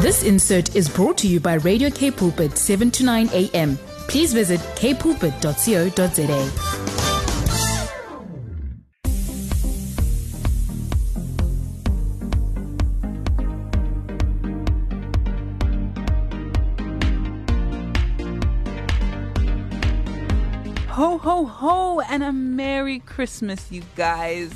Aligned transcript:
This 0.00 0.22
insert 0.22 0.76
is 0.76 0.88
brought 0.88 1.18
to 1.18 1.28
you 1.28 1.40
by 1.40 1.54
Radio 1.54 1.90
Cape 1.90 2.10
Pulpit 2.10 2.56
7 2.56 2.90
to 2.92 3.04
9 3.04 3.28
a.m. 3.32 3.76
Please 4.08 4.32
visit 4.32 4.60
capepulpit.co.za. 4.76 6.78
Ho, 20.98 21.18
ho, 21.18 21.44
ho, 21.44 22.00
and 22.00 22.24
a 22.24 22.32
Merry 22.32 22.98
Christmas, 23.00 23.70
you 23.70 23.82
guys. 23.94 24.50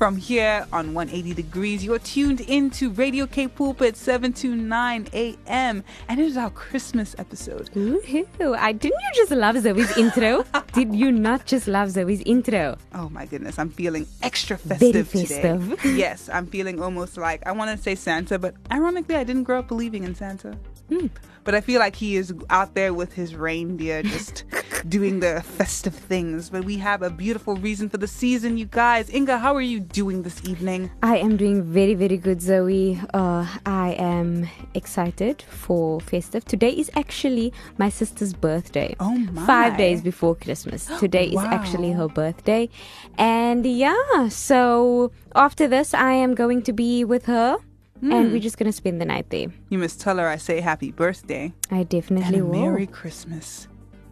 From 0.00 0.16
here 0.16 0.66
on 0.72 0.94
180 0.94 1.34
Degrees, 1.34 1.84
you're 1.84 1.98
tuned 1.98 2.40
into 2.40 2.88
Radio 2.88 3.26
Cape 3.26 3.54
Pulpit 3.54 3.98
7 3.98 4.32
to 4.32 4.56
9 4.56 5.08
a.m. 5.12 5.84
And 6.08 6.18
it 6.18 6.24
is 6.24 6.38
our 6.38 6.48
Christmas 6.48 7.14
episode. 7.18 7.68
Woohoo! 7.74 8.56
I 8.56 8.72
didn't 8.72 8.98
you 8.98 9.10
just 9.14 9.30
love 9.30 9.58
Zoe's 9.58 9.94
intro? 9.98 10.46
Did 10.72 10.94
you 10.94 11.12
not 11.12 11.44
just 11.44 11.68
love 11.68 11.90
Zoe's 11.90 12.22
intro? 12.22 12.78
Oh 12.94 13.10
my 13.10 13.26
goodness, 13.26 13.58
I'm 13.58 13.68
feeling 13.68 14.06
extra 14.22 14.56
festive, 14.56 15.06
Very 15.08 15.26
festive. 15.26 15.68
today. 15.82 15.96
yes, 15.98 16.30
I'm 16.32 16.46
feeling 16.46 16.80
almost 16.80 17.18
like 17.18 17.46
I 17.46 17.52
want 17.52 17.76
to 17.76 17.82
say 17.82 17.94
Santa, 17.94 18.38
but 18.38 18.54
ironically, 18.72 19.16
I 19.16 19.24
didn't 19.24 19.44
grow 19.44 19.58
up 19.58 19.68
believing 19.68 20.04
in 20.04 20.14
Santa. 20.14 20.56
Hmm. 20.90 21.06
But 21.44 21.54
I 21.54 21.60
feel 21.62 21.80
like 21.80 21.96
he 21.96 22.16
is 22.16 22.34
out 22.50 22.74
there 22.74 22.92
with 22.92 23.12
his 23.14 23.34
reindeer 23.34 24.02
just 24.02 24.44
doing 24.88 25.20
the 25.20 25.42
festive 25.42 25.94
things. 25.94 26.50
But 26.50 26.64
we 26.64 26.76
have 26.76 27.02
a 27.02 27.10
beautiful 27.10 27.56
reason 27.56 27.88
for 27.88 27.96
the 27.96 28.06
season, 28.06 28.58
you 28.58 28.66
guys. 28.66 29.12
Inga, 29.12 29.38
how 29.38 29.54
are 29.54 29.62
you 29.62 29.80
doing 29.80 30.22
this 30.22 30.44
evening? 30.44 30.90
I 31.02 31.16
am 31.16 31.36
doing 31.36 31.62
very, 31.62 31.94
very 31.94 32.18
good, 32.18 32.42
Zoe. 32.42 33.00
Uh, 33.14 33.46
I 33.64 33.92
am 33.98 34.48
excited 34.74 35.42
for 35.42 36.00
festive. 36.00 36.44
Today 36.44 36.70
is 36.72 36.90
actually 36.94 37.52
my 37.78 37.88
sister's 37.88 38.34
birthday. 38.34 38.94
Oh 39.00 39.16
my. 39.16 39.46
Five 39.46 39.78
days 39.78 40.02
before 40.02 40.34
Christmas. 40.34 40.90
Today 41.00 41.26
is 41.28 41.38
actually 41.38 41.92
her 41.92 42.08
birthday. 42.08 42.68
And 43.16 43.64
yeah, 43.64 44.28
so 44.28 45.10
after 45.34 45.66
this, 45.66 45.94
I 45.94 46.12
am 46.12 46.34
going 46.34 46.62
to 46.62 46.72
be 46.72 47.04
with 47.04 47.26
her. 47.26 47.58
Hmm. 48.00 48.12
And 48.12 48.32
we're 48.32 48.40
just 48.40 48.56
going 48.58 48.70
to 48.70 48.76
spend 48.76 49.00
the 49.00 49.04
night 49.04 49.28
there. 49.30 49.48
You 49.68 49.78
must 49.78 50.00
tell 50.00 50.16
her 50.18 50.26
I 50.28 50.36
say 50.36 50.60
happy 50.60 50.90
birthday 50.90 51.52
I 51.70 51.76
and 51.80 51.88
definitely 51.88 52.38
a 52.38 52.44
will. 52.44 52.60
Merry 52.62 52.86
Christmas. 52.86 53.68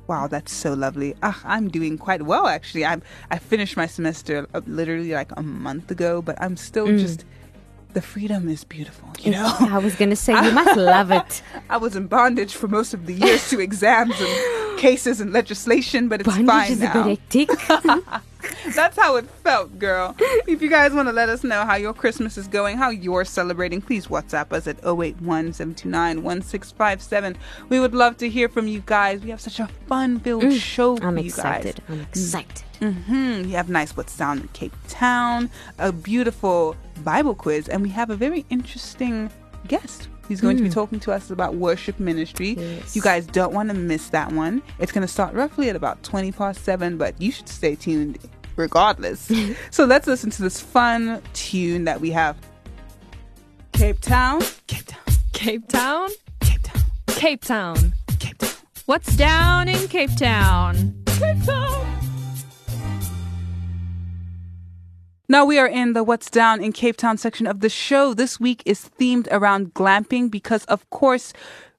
Wow, 0.07 0.27
that's 0.27 0.53
so 0.53 0.73
lovely. 0.75 1.15
Ah, 1.23 1.41
I'm 1.45 1.69
doing 1.69 1.99
quite 1.99 2.23
well 2.23 2.47
actually. 2.47 2.85
I'm 2.85 3.03
I 3.31 3.39
finished 3.39 3.77
my 3.77 3.87
semester 3.87 4.47
uh, 4.55 4.61
literally 4.67 5.13
like 5.13 5.31
a 5.37 5.43
month 5.43 5.91
ago, 5.91 6.23
but 6.23 6.37
I'm 6.41 6.57
still 6.57 6.87
Mm. 6.87 6.99
just 6.99 7.25
the 7.95 8.03
freedom 8.03 8.49
is 8.49 8.65
beautiful, 8.65 9.09
you 9.21 9.31
know. 9.33 9.51
I 9.61 9.79
was 9.79 9.95
going 9.97 10.11
to 10.11 10.17
say, 10.17 10.33
you 10.35 10.53
must 10.53 10.77
love 10.95 11.11
it. 11.11 11.43
I 11.71 11.79
was 11.79 11.97
in 11.97 12.07
bondage 12.07 12.53
for 12.55 12.69
most 12.69 12.93
of 12.95 13.07
the 13.07 13.15
years 13.15 13.49
to 13.51 13.61
exams 13.69 14.15
and 14.21 14.79
cases 14.79 15.21
and 15.23 15.33
legislation, 15.33 16.09
but 16.09 16.21
it's 16.21 16.29
Bondage 16.29 16.47
fine 16.47 16.73
is 16.73 16.81
now. 16.81 17.01
a 17.01 17.03
hectic. 17.17 17.49
That's 18.75 18.97
how 18.97 19.17
it 19.17 19.27
felt, 19.45 19.79
girl. 19.79 20.15
if 20.47 20.61
you 20.63 20.69
guys 20.69 20.93
want 20.93 21.09
to 21.09 21.13
let 21.13 21.29
us 21.29 21.45
know 21.45 21.65
how 21.65 21.77
your 21.77 21.93
Christmas 21.95 22.37
is 22.39 22.49
going, 22.49 22.77
how 22.77 22.91
you're 22.91 23.25
celebrating, 23.25 23.81
please 23.81 24.07
WhatsApp 24.09 24.53
us 24.53 24.67
at 24.67 24.79
081 24.85 25.53
1657. 25.53 27.37
We 27.69 27.81
would 27.81 27.95
love 27.95 28.17
to 28.19 28.29
hear 28.29 28.49
from 28.49 28.69
you 28.69 28.83
guys. 28.87 29.23
We 29.23 29.31
have 29.31 29.41
such 29.41 29.61
a 29.61 29.69
fun 29.89 30.21
filled 30.21 30.53
show 30.53 30.97
for 30.97 31.03
Mm. 31.03 31.07
I'm 31.09 31.19
you 31.19 31.25
excited. 31.25 31.83
I'm 31.89 32.01
excited. 32.01 32.63
guys. 32.81 32.95
hmm 32.95 33.43
You 33.49 33.57
have 33.57 33.69
nice 33.69 33.97
What's 33.97 34.17
Down 34.17 34.39
in 34.41 34.49
Cape 34.49 34.75
Town, 34.89 35.51
a 35.79 35.93
beautiful 35.93 36.77
Bible 37.05 37.35
quiz, 37.35 37.69
and 37.69 37.83
we 37.83 37.89
have 37.91 38.11
a 38.11 38.17
very 38.17 38.45
interesting 38.51 39.31
guest. 39.67 40.09
He's 40.29 40.43
going 40.43 40.59
to 40.59 40.63
be 40.63 40.69
talking 40.69 41.01
to 41.01 41.13
us 41.13 41.31
about 41.31 41.55
worship 41.55 41.99
ministry. 41.99 42.55
Mm. 42.57 42.77
Yes. 42.81 42.95
You 42.95 43.01
guys 43.01 43.27
don't 43.27 43.53
want 43.55 43.71
to 43.71 43.75
miss 43.75 44.11
that 44.11 44.31
one. 44.33 44.61
It's 44.79 44.93
going 44.93 45.07
to 45.07 45.13
start 45.13 45.33
roughly 45.35 45.71
at 45.71 45.77
about 45.77 46.03
20 46.03 46.33
past 46.33 46.65
7, 46.65 46.99
but 46.99 47.19
you 47.21 47.33
should 47.33 47.49
stay 47.49 47.75
tuned 47.75 48.19
regardless. 48.59 49.31
so 49.71 49.85
let's 49.85 50.07
listen 50.07 50.31
to 50.31 50.43
this 50.43 50.61
fun 50.61 51.23
tune 51.33 51.85
that 51.85 52.01
we 52.01 52.11
have. 52.11 52.37
Cape 53.73 54.01
Town, 54.01 54.43
Cape 54.67 54.87
Town, 54.87 55.15
Cape 55.33 55.69
Town? 55.69 56.09
Cape 56.41 56.63
Town, 56.63 56.83
Cape 57.07 57.43
Town. 57.43 57.93
Cape 58.19 58.39
Town, 58.39 58.53
What's 58.87 59.17
down 59.17 59.69
in 59.69 59.87
Cape 59.89 60.15
Town? 60.17 60.95
Cape 61.07 61.45
Town. 61.45 61.99
Now 65.31 65.45
we 65.45 65.59
are 65.59 65.67
in 65.67 65.93
the 65.93 66.03
What's 66.03 66.31
Down 66.31 66.65
in 66.65 66.73
Cape 66.73 66.97
Town 66.97 67.19
section 67.19 67.47
of 67.47 67.61
the 67.61 67.69
show. 67.69 68.15
This 68.15 68.41
week 68.41 68.63
is 68.65 68.89
themed 68.99 69.29
around 69.31 69.75
glamping 69.75 70.31
because, 70.31 70.65
of 70.65 70.89
course, 70.89 71.35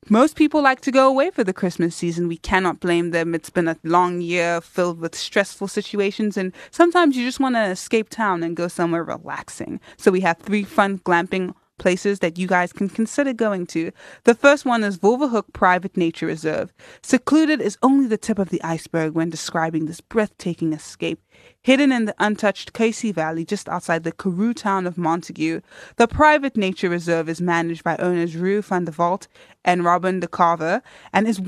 most 0.07 0.35
people 0.35 0.61
like 0.61 0.81
to 0.81 0.91
go 0.91 1.07
away 1.07 1.29
for 1.29 1.43
the 1.43 1.53
Christmas 1.53 1.95
season. 1.95 2.27
We 2.27 2.37
cannot 2.37 2.79
blame 2.79 3.11
them. 3.11 3.35
It's 3.35 3.49
been 3.49 3.67
a 3.67 3.77
long 3.83 4.21
year 4.21 4.61
filled 4.61 4.99
with 4.99 5.15
stressful 5.15 5.67
situations, 5.67 6.37
and 6.37 6.53
sometimes 6.71 7.17
you 7.17 7.25
just 7.25 7.39
want 7.39 7.55
to 7.55 7.65
escape 7.65 8.09
town 8.09 8.41
and 8.43 8.55
go 8.55 8.67
somewhere 8.67 9.03
relaxing. 9.03 9.79
So 9.97 10.11
we 10.11 10.21
have 10.21 10.37
three 10.37 10.63
fun 10.63 10.99
glamping 10.99 11.53
places 11.77 12.19
that 12.19 12.37
you 12.37 12.45
guys 12.47 12.71
can 12.71 12.89
consider 12.89 13.33
going 13.33 13.65
to. 13.67 13.91
The 14.25 14.35
first 14.35 14.65
one 14.65 14.83
is 14.83 14.99
Wolverhoek 14.99 15.53
Private 15.53 15.97
Nature 15.97 16.27
Reserve. 16.27 16.71
Secluded 17.01 17.61
is 17.61 17.77
only 17.81 18.07
the 18.07 18.17
tip 18.17 18.37
of 18.37 18.49
the 18.49 18.61
iceberg 18.63 19.13
when 19.13 19.29
describing 19.29 19.85
this 19.85 20.01
breathtaking 20.01 20.73
escape. 20.73 21.21
Hidden 21.61 21.91
in 21.91 22.05
the 22.05 22.15
untouched 22.19 22.71
Keisie 22.71 23.13
Valley 23.13 23.43
just 23.43 23.67
outside 23.67 24.05
the 24.05 24.13
Karoo 24.13 24.53
town 24.53 24.87
of 24.87 24.95
Montagu, 24.95 25.61
the 25.97 26.07
private 26.07 26.55
nature 26.55 26.89
reserve 26.89 27.27
is 27.27 27.41
managed 27.41 27.83
by 27.83 27.97
owners 27.97 28.37
Rue 28.37 28.61
van 28.61 28.85
der 28.85 28.93
Walt 28.97 29.27
and 29.65 29.83
Robin 29.83 30.21
de 30.21 30.27
Carver 30.27 30.81
and 31.11 31.27
is 31.27 31.41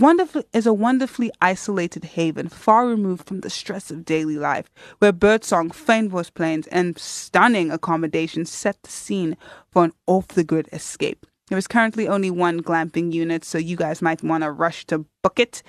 is 0.52 0.66
a 0.66 0.74
wonderfully 0.74 1.32
isolated 1.42 2.04
haven 2.04 2.50
far 2.50 2.88
removed 2.88 3.26
from 3.26 3.40
the 3.40 3.50
stress 3.50 3.90
of 3.90 4.04
daily 4.04 4.36
life, 4.36 4.70
where 5.00 5.14
birdsong, 5.14 5.70
fynbos 5.70 6.34
plains, 6.34 6.68
and 6.68 7.00
stunning 7.00 7.72
accommodations 7.72 8.52
set 8.52 8.84
the 8.84 8.92
scene 8.92 9.38
for 9.72 9.86
an 9.86 9.94
off 10.08 10.28
the 10.28 10.44
grid 10.44 10.68
escape. 10.74 11.26
There 11.52 11.58
is 11.58 11.68
currently 11.68 12.08
only 12.08 12.32
one 12.32 12.64
glamping 12.64 13.12
unit, 13.12 13.44
so 13.44 13.58
you 13.58 13.76
guys 13.76 14.02
might 14.02 14.24
want 14.24 14.46
to 14.46 14.52
rush 14.52 14.86
to 14.86 15.06
book 15.22 15.38
it. 15.38 15.62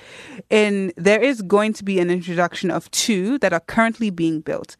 And 0.48 0.92
there 0.96 1.20
is 1.20 1.42
going 1.42 1.72
to 1.72 1.82
be 1.82 1.98
an 1.98 2.08
introduction 2.08 2.70
of 2.70 2.88
two 2.92 3.36
that 3.40 3.52
are 3.52 3.58
currently 3.58 4.08
being 4.10 4.42
built. 4.42 4.76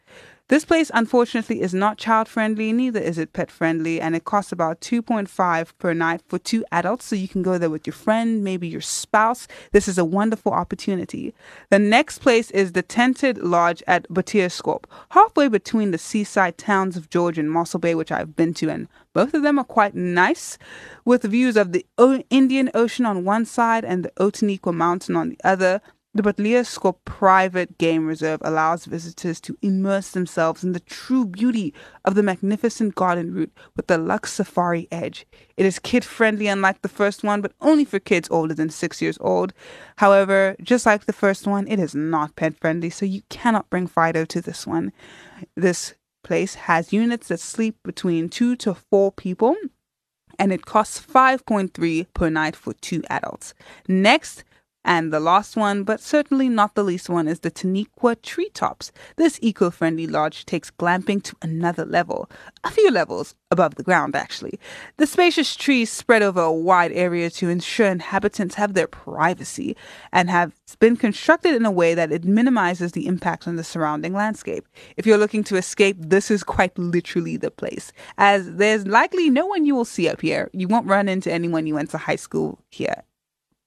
This 0.53 0.65
place, 0.65 0.91
unfortunately, 0.93 1.61
is 1.61 1.73
not 1.73 1.97
child 1.97 2.27
friendly, 2.27 2.71
neither 2.73 2.99
is 2.99 3.17
it 3.17 3.33
pet 3.33 3.49
friendly, 3.49 3.99
and 3.99 4.15
it 4.15 4.23
costs 4.23 4.51
about 4.51 4.81
2.5 4.81 5.73
per 5.79 5.93
night 5.95 6.21
for 6.27 6.37
two 6.37 6.63
adults. 6.71 7.05
So 7.05 7.15
you 7.15 7.27
can 7.27 7.41
go 7.41 7.57
there 7.57 7.71
with 7.71 7.87
your 7.87 7.95
friend, 7.95 8.43
maybe 8.43 8.67
your 8.67 8.79
spouse. 8.79 9.47
This 9.71 9.87
is 9.87 9.97
a 9.97 10.05
wonderful 10.05 10.51
opportunity. 10.51 11.33
The 11.71 11.79
next 11.79 12.19
place 12.19 12.51
is 12.51 12.73
the 12.73 12.83
Tented 12.83 13.39
Lodge 13.39 13.81
at 13.87 14.07
Botlierskop, 14.09 14.83
halfway 15.09 15.47
between 15.47 15.89
the 15.89 15.97
seaside 15.97 16.59
towns 16.59 16.95
of 16.95 17.09
George 17.09 17.39
and 17.39 17.49
Mossel 17.49 17.79
Bay, 17.79 17.95
which 17.95 18.11
I've 18.11 18.35
been 18.35 18.53
to, 18.53 18.69
and 18.69 18.87
both 19.11 19.33
of 19.33 19.41
them 19.41 19.57
are 19.57 19.65
quite 19.65 19.95
nice, 19.95 20.59
with 21.03 21.23
views 21.23 21.57
of 21.57 21.71
the 21.71 21.83
Indian 22.29 22.69
Ocean 22.75 23.07
on 23.07 23.25
one 23.25 23.45
side 23.45 23.83
and 23.83 24.05
the 24.05 24.11
Outeniqua 24.19 24.71
Mountain 24.71 25.15
on 25.15 25.29
the 25.29 25.39
other. 25.43 25.81
The 26.15 26.21
Botlierskop 26.21 26.97
Private 27.05 27.79
Game 27.79 28.05
Reserve 28.05 28.39
allows 28.43 28.85
visitors 28.85 29.41
to 29.41 29.57
immerse 29.63 30.11
themselves 30.11 30.63
in 30.63 30.73
the 30.73 30.79
true 30.79 31.25
beauty 31.25 31.73
of 32.05 32.13
the 32.13 32.21
magnificent 32.21 32.93
garden 32.93 33.33
route 33.33 33.51
with 33.75 33.87
the 33.87 33.97
Lux 33.97 34.33
Safari 34.33 34.87
Edge. 34.91 35.25
It 35.57 35.65
is 35.65 35.79
kid 35.79 36.05
friendly, 36.05 36.45
unlike 36.45 36.83
the 36.83 36.87
first 36.87 37.23
one, 37.23 37.41
but 37.41 37.53
only 37.61 37.83
for 37.83 37.97
kids 37.97 38.29
older 38.29 38.53
than 38.53 38.69
six 38.69 39.01
years 39.01 39.17
old. 39.21 39.53
However, 39.95 40.55
just 40.61 40.85
like 40.85 41.05
the 41.05 41.13
first 41.13 41.47
one, 41.47 41.67
it 41.67 41.79
is 41.79 41.95
not 41.95 42.35
pet 42.35 42.59
friendly, 42.59 42.91
so 42.91 43.07
you 43.07 43.23
cannot 43.29 43.71
bring 43.71 43.87
Fido 43.87 44.23
to 44.23 44.39
this 44.39 44.67
one. 44.67 44.91
This 45.55 45.95
place 46.23 46.53
has 46.53 46.93
units 46.93 47.29
that 47.29 47.39
sleep 47.39 47.77
between 47.83 48.29
two 48.29 48.55
to 48.57 48.75
four 48.75 49.11
people 49.11 49.55
and 50.37 50.51
it 50.51 50.65
costs 50.65 50.99
5.3 50.99 52.07
per 52.13 52.29
night 52.29 52.55
for 52.55 52.73
two 52.73 53.03
adults. 53.09 53.53
Next, 53.87 54.43
and 54.85 55.13
the 55.13 55.19
last 55.19 55.55
one, 55.55 55.83
but 55.83 56.01
certainly 56.01 56.49
not 56.49 56.75
the 56.75 56.83
least 56.83 57.09
one, 57.09 57.27
is 57.27 57.39
the 57.39 57.51
Teniqua 57.51 58.21
Treetops. 58.21 58.91
This 59.15 59.39
eco 59.41 59.69
friendly 59.69 60.07
lodge 60.07 60.45
takes 60.45 60.71
glamping 60.71 61.23
to 61.23 61.35
another 61.41 61.85
level, 61.85 62.29
a 62.63 62.71
few 62.71 62.91
levels 62.91 63.35
above 63.49 63.75
the 63.75 63.83
ground, 63.83 64.15
actually. 64.15 64.59
The 64.97 65.07
spacious 65.07 65.55
trees 65.55 65.89
spread 65.89 66.21
over 66.21 66.41
a 66.41 66.51
wide 66.51 66.91
area 66.91 67.29
to 67.31 67.49
ensure 67.49 67.87
inhabitants 67.87 68.55
have 68.55 68.73
their 68.73 68.87
privacy 68.87 69.77
and 70.11 70.29
have 70.29 70.53
been 70.79 70.97
constructed 70.97 71.55
in 71.55 71.65
a 71.65 71.71
way 71.71 71.93
that 71.93 72.11
it 72.11 72.25
minimizes 72.25 72.91
the 72.91 73.07
impact 73.07 73.47
on 73.47 73.55
the 73.55 73.63
surrounding 73.63 74.13
landscape. 74.13 74.67
If 74.97 75.05
you're 75.05 75.17
looking 75.17 75.43
to 75.45 75.55
escape, 75.55 75.97
this 75.99 76.29
is 76.29 76.43
quite 76.43 76.77
literally 76.77 77.37
the 77.37 77.51
place, 77.51 77.93
as 78.17 78.55
there's 78.55 78.85
likely 78.87 79.29
no 79.29 79.45
one 79.45 79.65
you 79.65 79.75
will 79.75 79.85
see 79.85 80.09
up 80.09 80.21
here. 80.21 80.49
You 80.51 80.67
won't 80.67 80.87
run 80.87 81.07
into 81.07 81.31
anyone 81.31 81.67
you 81.67 81.75
went 81.75 81.91
to 81.91 81.97
high 81.97 82.17
school 82.17 82.59
here 82.69 83.03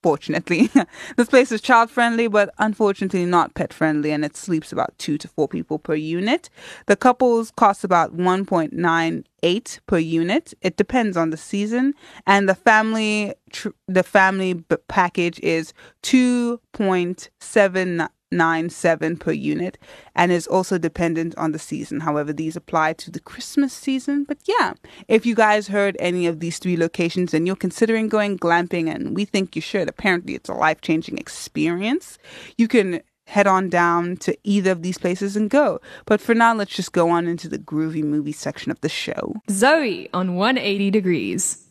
fortunately. 0.06 0.70
this 1.16 1.28
place 1.28 1.50
is 1.50 1.60
child 1.60 1.90
friendly, 1.90 2.28
but 2.28 2.54
unfortunately 2.58 3.26
not 3.26 3.54
pet 3.54 3.72
friendly, 3.72 4.12
and 4.12 4.24
it 4.24 4.36
sleeps 4.36 4.70
about 4.70 4.96
two 4.98 5.18
to 5.18 5.26
four 5.26 5.48
people 5.48 5.80
per 5.80 5.96
unit. 5.96 6.48
The 6.86 6.94
couples 6.94 7.50
cost 7.56 7.82
about 7.82 8.16
1.98 8.16 9.80
per 9.88 9.98
unit. 9.98 10.54
It 10.62 10.76
depends 10.76 11.16
on 11.16 11.30
the 11.30 11.36
season, 11.36 11.92
and 12.24 12.48
the 12.48 12.54
family 12.54 13.34
tr- 13.50 13.70
the 13.88 14.04
family 14.04 14.52
b- 14.52 14.76
package 14.86 15.40
is 15.40 15.72
2.7 16.04 18.08
nine 18.30 18.68
seven 18.68 19.16
per 19.16 19.32
unit 19.32 19.78
and 20.14 20.32
is 20.32 20.46
also 20.46 20.78
dependent 20.78 21.36
on 21.36 21.52
the 21.52 21.58
season. 21.58 22.00
However 22.00 22.32
these 22.32 22.56
apply 22.56 22.94
to 22.94 23.10
the 23.10 23.20
christmas 23.20 23.72
season. 23.72 24.24
But 24.24 24.38
yeah 24.46 24.74
if 25.08 25.24
you 25.24 25.34
guys 25.34 25.68
heard 25.68 25.96
any 25.98 26.26
of 26.26 26.40
these 26.40 26.58
three 26.58 26.76
locations 26.76 27.34
and 27.34 27.46
you're 27.46 27.56
considering 27.56 28.08
going 28.08 28.38
glamping 28.38 28.92
and 28.92 29.14
we 29.14 29.24
think 29.24 29.54
you 29.54 29.62
should 29.62 29.88
apparently 29.88 30.34
it's 30.34 30.48
a 30.48 30.54
life-changing 30.54 31.18
experience 31.18 32.18
you 32.56 32.68
can 32.68 33.00
head 33.26 33.46
on 33.46 33.68
down 33.68 34.16
to 34.16 34.36
either 34.44 34.70
of 34.70 34.82
these 34.82 34.98
places 34.98 35.36
and 35.36 35.50
go. 35.50 35.80
But 36.04 36.20
for 36.20 36.34
now 36.34 36.54
let's 36.54 36.74
just 36.74 36.92
go 36.92 37.10
on 37.10 37.26
into 37.26 37.48
the 37.48 37.58
groovy 37.58 38.02
movie 38.02 38.32
section 38.32 38.70
of 38.70 38.80
the 38.80 38.88
show. 38.88 39.34
Zoe 39.50 40.08
on 40.14 40.36
180 40.36 40.90
degrees. 40.90 41.65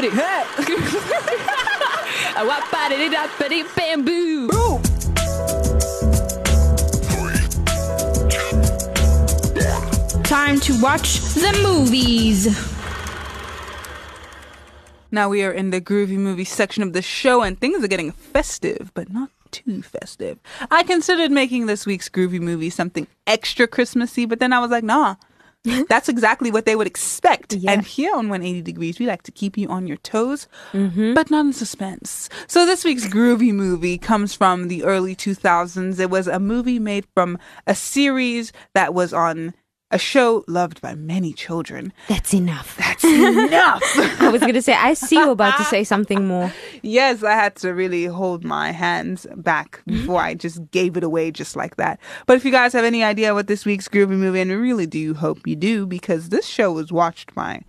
Rudy. 0.00 0.16
Hey. 0.16 0.44
Wap-a-dee-dee-dap-a-dee, 2.46 3.64
Bamboo. 3.76 4.48
Time 10.22 10.58
to 10.60 10.80
watch 10.80 11.20
the 11.34 11.60
movies. 11.62 12.48
Now 15.10 15.28
we 15.28 15.42
are 15.42 15.52
in 15.52 15.68
the 15.70 15.82
groovy 15.82 16.16
movie 16.16 16.44
section 16.44 16.82
of 16.82 16.94
the 16.94 17.02
show, 17.02 17.42
and 17.42 17.60
things 17.60 17.84
are 17.84 17.88
getting 17.88 18.12
festive, 18.12 18.92
but 18.94 19.12
not 19.12 19.28
too 19.50 19.82
festive. 19.82 20.38
I 20.70 20.82
considered 20.82 21.30
making 21.30 21.66
this 21.66 21.84
week's 21.84 22.08
groovy 22.08 22.40
movie 22.40 22.70
something 22.70 23.06
extra 23.26 23.66
Christmassy, 23.66 24.24
but 24.24 24.40
then 24.40 24.54
I 24.54 24.60
was 24.60 24.70
like, 24.70 24.84
nah. 24.84 25.16
That's 25.88 26.08
exactly 26.08 26.50
what 26.50 26.64
they 26.64 26.74
would 26.74 26.86
expect. 26.86 27.52
Yeah. 27.52 27.72
And 27.72 27.84
here 27.84 28.12
on 28.12 28.28
180 28.28 28.62
Degrees, 28.62 28.98
we 28.98 29.06
like 29.06 29.22
to 29.24 29.32
keep 29.32 29.58
you 29.58 29.68
on 29.68 29.86
your 29.86 29.98
toes, 29.98 30.48
mm-hmm. 30.72 31.12
but 31.12 31.30
not 31.30 31.44
in 31.46 31.52
suspense. 31.52 32.30
So 32.46 32.64
this 32.64 32.82
week's 32.82 33.06
groovy 33.06 33.52
movie 33.52 33.98
comes 33.98 34.34
from 34.34 34.68
the 34.68 34.84
early 34.84 35.14
2000s. 35.14 36.00
It 36.00 36.08
was 36.08 36.26
a 36.26 36.40
movie 36.40 36.78
made 36.78 37.06
from 37.14 37.38
a 37.66 37.74
series 37.74 38.52
that 38.74 38.94
was 38.94 39.12
on 39.12 39.52
a 39.90 39.98
show 39.98 40.44
loved 40.46 40.80
by 40.80 40.94
many 40.94 41.32
children. 41.32 41.92
That's 42.08 42.32
enough. 42.32 42.76
That's 42.76 43.04
enough. 43.04 43.82
I 44.20 44.28
was 44.30 44.40
going 44.40 44.54
to 44.54 44.62
say, 44.62 44.74
I 44.74 44.94
see 44.94 45.16
you 45.16 45.30
about 45.30 45.56
to 45.58 45.64
say 45.64 45.84
something 45.84 46.26
more. 46.26 46.52
Yes, 46.82 47.22
I 47.24 47.32
had 47.32 47.56
to 47.56 47.70
really 47.74 48.04
hold 48.04 48.44
my 48.44 48.70
hands 48.70 49.26
back 49.36 49.82
mm-hmm. 49.86 50.00
before 50.00 50.20
I 50.20 50.34
just 50.34 50.70
gave 50.70 50.96
it 50.96 51.04
away 51.04 51.30
just 51.30 51.56
like 51.56 51.76
that. 51.76 51.98
But 52.26 52.36
if 52.36 52.44
you 52.44 52.50
guys 52.50 52.72
have 52.72 52.84
any 52.84 53.02
idea 53.02 53.34
what 53.34 53.48
this 53.48 53.64
week's 53.64 53.88
groovy 53.88 54.10
movie, 54.10 54.40
and 54.40 54.50
we 54.50 54.56
really 54.56 54.86
do 54.86 55.14
hope 55.14 55.46
you 55.46 55.56
do, 55.56 55.86
because 55.86 56.28
this 56.28 56.46
show 56.46 56.72
was 56.72 56.92
watched 56.92 57.34
by 57.34 57.64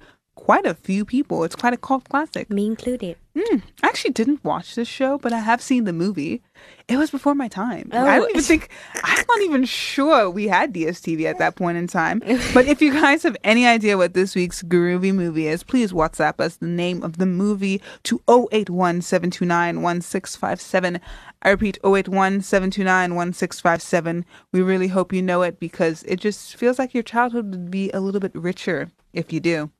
quite 0.45 0.65
a 0.65 0.73
few 0.73 1.05
people. 1.05 1.43
It's 1.43 1.55
quite 1.55 1.73
a 1.73 1.77
cult 1.77 2.09
classic. 2.09 2.49
Me 2.49 2.65
included. 2.65 3.15
Mm, 3.35 3.61
I 3.83 3.87
actually 3.87 4.11
didn't 4.11 4.43
watch 4.43 4.75
this 4.75 4.87
show, 4.87 5.17
but 5.17 5.31
I 5.31 5.39
have 5.39 5.61
seen 5.61 5.85
the 5.85 5.93
movie. 5.93 6.41
It 6.89 6.97
was 6.97 7.11
before 7.11 7.33
my 7.35 7.47
time. 7.47 7.89
I 7.93 7.97
Oh. 8.17 8.19
don't 8.21 8.29
even 8.31 8.41
think 8.41 8.69
I'm 9.03 9.23
not 9.29 9.41
even 9.41 9.63
sure 9.63 10.29
we 10.29 10.47
had 10.49 10.73
DSTV 10.73 11.25
at 11.25 11.37
that 11.37 11.55
point 11.55 11.77
in 11.77 11.87
time. 11.87 12.21
But 12.53 12.65
if 12.65 12.81
you 12.81 12.91
guys 12.91 13.23
have 13.23 13.37
any 13.45 13.65
idea 13.65 13.97
what 13.97 14.13
this 14.13 14.35
week's 14.35 14.61
groovy 14.63 15.13
movie 15.13 15.47
is, 15.47 15.63
please 15.63 15.93
WhatsApp 15.93 16.41
us 16.41 16.57
the 16.57 16.67
name 16.67 17.03
of 17.03 17.17
the 17.17 17.25
movie 17.25 17.81
to 18.03 18.21
081 18.27 19.01
729 19.01 19.81
1657. 19.81 20.99
I 21.43 21.49
repeat 21.49 21.77
081 21.85 22.41
729 22.41 23.15
1657. 23.15 24.25
We 24.51 24.61
really 24.61 24.89
hope 24.89 25.13
you 25.13 25.21
know 25.21 25.41
it 25.43 25.59
because 25.59 26.03
it 26.03 26.19
just 26.19 26.55
feels 26.57 26.77
like 26.77 26.93
your 26.93 27.03
childhood 27.03 27.49
would 27.51 27.71
be 27.71 27.89
a 27.91 27.99
little 28.01 28.19
bit 28.19 28.35
richer 28.35 28.91
if 29.13 29.31
you 29.31 29.39
do. 29.39 29.71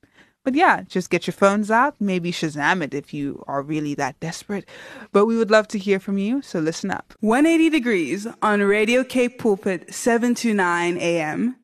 But 0.44 0.56
yeah, 0.56 0.82
just 0.88 1.12
get 1.12 1.28
your 1.28 1.34
phones 1.34 1.70
out, 1.70 1.96
maybe 2.00 2.32
Shazam 2.32 2.82
it 2.84 2.96
if 2.96 3.14
you 3.14 3.44
are 3.48 3.62
really 3.62 3.94
that 3.96 4.20
desperate. 4.20 4.68
But 5.12 5.28
we 5.28 5.38
would 5.38 5.52
love 5.52 5.68
to 5.70 5.78
hear 5.78 6.00
from 6.00 6.18
you, 6.18 6.42
so 6.42 6.60
listen 6.60 6.90
up. 6.90 7.14
180 7.20 7.70
degrees 7.70 8.28
on 8.42 8.62
Radio 8.62 9.04
Cape 9.04 9.38
Pulpit, 9.38 9.94
7 9.94 10.34
to 10.36 10.54
9 10.56 10.98
a.m. 10.98 11.58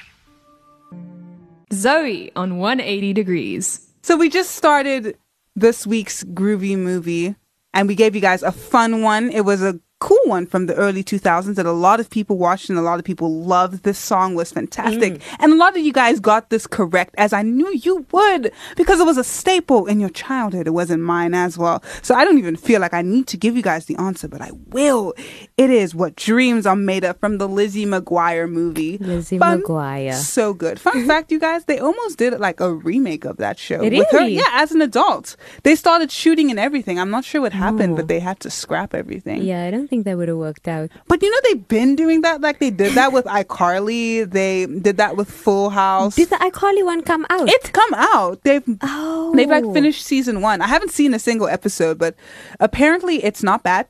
Zoe 1.73 2.31
on 2.35 2.57
180 2.57 3.13
degrees. 3.13 3.87
So 4.03 4.17
we 4.17 4.29
just 4.29 4.55
started 4.55 5.17
this 5.55 5.87
week's 5.87 6.23
groovy 6.23 6.77
movie, 6.77 7.35
and 7.73 7.87
we 7.87 7.95
gave 7.95 8.15
you 8.15 8.21
guys 8.21 8.43
a 8.43 8.51
fun 8.51 9.01
one. 9.01 9.31
It 9.31 9.45
was 9.45 9.61
a 9.61 9.79
cool 10.01 10.17
one 10.25 10.45
from 10.47 10.65
the 10.65 10.73
early 10.75 11.03
2000s 11.03 11.55
that 11.55 11.65
a 11.65 11.71
lot 11.71 11.99
of 11.99 12.09
people 12.09 12.37
watched 12.37 12.69
and 12.69 12.77
a 12.77 12.81
lot 12.81 12.97
of 12.99 13.05
people 13.05 13.41
loved. 13.43 13.83
This 13.83 13.99
song 13.99 14.33
was 14.35 14.51
fantastic. 14.51 15.13
Mm. 15.13 15.21
And 15.39 15.53
a 15.53 15.55
lot 15.55 15.77
of 15.77 15.83
you 15.85 15.93
guys 15.93 16.19
got 16.19 16.49
this 16.49 16.65
correct, 16.67 17.13
as 17.19 17.31
I 17.33 17.43
knew 17.43 17.71
you 17.73 18.05
would, 18.11 18.51
because 18.75 18.99
it 18.99 19.05
was 19.05 19.17
a 19.17 19.23
staple 19.23 19.85
in 19.85 19.99
your 19.99 20.09
childhood. 20.09 20.65
It 20.67 20.71
wasn't 20.71 21.03
mine 21.03 21.33
as 21.35 21.57
well. 21.57 21.83
So 22.01 22.15
I 22.15 22.25
don't 22.25 22.39
even 22.39 22.55
feel 22.55 22.81
like 22.81 22.93
I 22.95 23.03
need 23.03 23.27
to 23.27 23.37
give 23.37 23.55
you 23.55 23.61
guys 23.61 23.85
the 23.85 23.95
answer, 23.97 24.27
but 24.27 24.41
I 24.41 24.49
will. 24.71 25.13
It 25.57 25.69
is 25.69 25.93
What 25.93 26.15
Dreams 26.15 26.65
Are 26.65 26.75
Made 26.75 27.03
Of 27.03 27.19
from 27.19 27.37
the 27.37 27.47
Lizzie 27.47 27.85
McGuire 27.85 28.49
movie. 28.49 28.97
Lizzie 28.97 29.37
Fun- 29.37 29.61
McGuire. 29.61 30.13
So 30.15 30.53
good. 30.55 30.79
Fun 30.79 31.05
fact, 31.11 31.31
you 31.31 31.39
guys, 31.39 31.65
they 31.65 31.77
almost 31.77 32.17
did 32.17 32.39
like 32.39 32.59
a 32.59 32.73
remake 32.73 33.23
of 33.23 33.37
that 33.37 33.59
show. 33.59 33.79
Really? 33.79 33.99
With 33.99 34.09
her, 34.11 34.25
yeah, 34.27 34.41
as 34.53 34.71
an 34.71 34.81
adult. 34.81 35.35
They 35.61 35.75
started 35.75 36.11
shooting 36.11 36.49
and 36.49 36.59
everything. 36.59 36.99
I'm 36.99 37.11
not 37.11 37.23
sure 37.23 37.41
what 37.41 37.53
happened, 37.53 37.93
Oh. 37.93 37.97
but 37.97 38.07
they 38.07 38.19
had 38.19 38.39
to 38.41 38.49
scrap 38.49 38.95
everything. 38.95 39.43
Yeah, 39.43 39.65
I 39.65 39.69
don't 39.71 39.90
think 39.91 40.05
that 40.05 40.17
would 40.17 40.29
have 40.29 40.37
worked 40.37 40.69
out. 40.69 40.89
But 41.07 41.21
you 41.21 41.29
know, 41.29 41.37
they've 41.43 41.67
been 41.67 41.95
doing 41.97 42.21
that. 42.21 42.39
Like 42.39 42.59
they 42.59 42.71
did 42.71 42.93
that 42.93 43.11
with 43.11 43.25
iCarly. 43.25 44.27
They 44.27 44.65
did 44.65 44.95
that 44.97 45.17
with 45.17 45.29
Full 45.29 45.69
House. 45.69 46.15
Did 46.15 46.29
the 46.29 46.37
iCarly 46.37 46.83
one 46.83 47.03
come 47.03 47.27
out? 47.29 47.49
it's 47.49 47.69
come 47.69 47.93
out. 47.93 48.41
They've 48.43 48.63
oh. 48.81 49.33
they've 49.35 49.49
like 49.49 49.65
finished 49.73 50.03
season 50.05 50.41
one. 50.41 50.61
I 50.61 50.67
haven't 50.67 50.91
seen 50.91 51.13
a 51.13 51.19
single 51.19 51.47
episode, 51.47 51.99
but 51.99 52.15
apparently 52.59 53.23
it's 53.23 53.43
not 53.43 53.63
bad. 53.63 53.87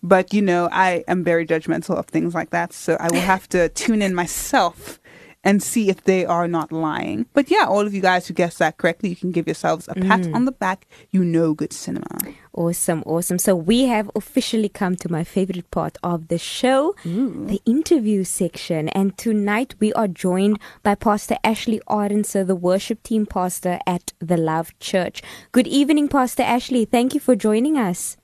But 0.00 0.32
you 0.32 0.42
know, 0.42 0.68
I 0.70 1.04
am 1.08 1.24
very 1.24 1.44
judgmental 1.44 1.96
of 1.96 2.06
things 2.06 2.34
like 2.34 2.50
that, 2.50 2.72
so 2.72 2.96
I 3.00 3.08
will 3.12 3.20
have 3.20 3.48
to 3.50 3.68
tune 3.82 4.00
in 4.00 4.14
myself 4.14 5.00
and 5.44 5.60
see 5.60 5.88
if 5.88 6.04
they 6.04 6.24
are 6.24 6.46
not 6.46 6.70
lying. 6.70 7.26
But 7.32 7.50
yeah, 7.50 7.66
all 7.66 7.84
of 7.84 7.92
you 7.92 8.00
guys 8.00 8.28
who 8.28 8.34
guessed 8.34 8.60
that 8.60 8.78
correctly, 8.78 9.08
you 9.08 9.16
can 9.16 9.32
give 9.32 9.48
yourselves 9.48 9.88
a 9.88 9.94
pat 9.94 10.20
mm. 10.20 10.34
on 10.36 10.44
the 10.44 10.52
back. 10.52 10.86
You 11.10 11.24
know 11.24 11.52
good 11.52 11.72
cinema. 11.72 12.06
Awesome, 12.54 13.02
awesome. 13.06 13.38
So 13.38 13.56
we 13.56 13.86
have 13.86 14.10
officially 14.14 14.68
come 14.68 14.94
to 14.96 15.10
my 15.10 15.24
favorite 15.24 15.70
part 15.70 15.96
of 16.02 16.28
the 16.28 16.36
show, 16.36 16.94
the 17.02 17.62
interview 17.64 18.24
section. 18.24 18.90
And 18.90 19.16
tonight 19.16 19.74
we 19.80 19.90
are 19.94 20.06
joined 20.06 20.58
by 20.82 20.94
Pastor 20.96 21.36
Ashley 21.42 21.80
Arendse, 21.88 22.46
the 22.46 22.54
worship 22.54 23.02
team 23.02 23.24
pastor 23.24 23.78
at 23.86 24.12
the 24.18 24.36
Love 24.36 24.78
Church. 24.80 25.22
Good 25.52 25.66
evening, 25.66 26.08
Pastor 26.08 26.42
Ashley. 26.42 26.84
Thank 26.84 27.14
you 27.14 27.20
for 27.20 27.34
joining 27.34 27.78
us. 27.78 28.18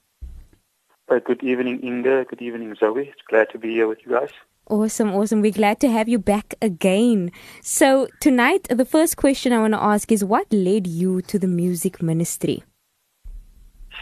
Uh, 1.08 1.20
good 1.20 1.42
evening, 1.42 1.80
Inga. 1.82 2.26
Good 2.28 2.42
evening, 2.42 2.74
Zoe. 2.78 3.08
It's 3.08 3.22
glad 3.30 3.48
to 3.52 3.58
be 3.58 3.70
here 3.70 3.88
with 3.88 4.00
you 4.04 4.12
guys. 4.12 4.30
Awesome, 4.68 5.14
awesome. 5.14 5.40
We're 5.40 5.52
glad 5.52 5.80
to 5.80 5.90
have 5.90 6.06
you 6.06 6.18
back 6.18 6.54
again. 6.60 7.32
So, 7.62 8.08
tonight, 8.20 8.66
the 8.68 8.84
first 8.84 9.16
question 9.16 9.54
I 9.54 9.60
want 9.60 9.72
to 9.72 9.82
ask 9.82 10.12
is 10.12 10.22
what 10.22 10.52
led 10.52 10.86
you 10.86 11.22
to 11.22 11.38
the 11.38 11.46
music 11.46 12.02
ministry? 12.02 12.62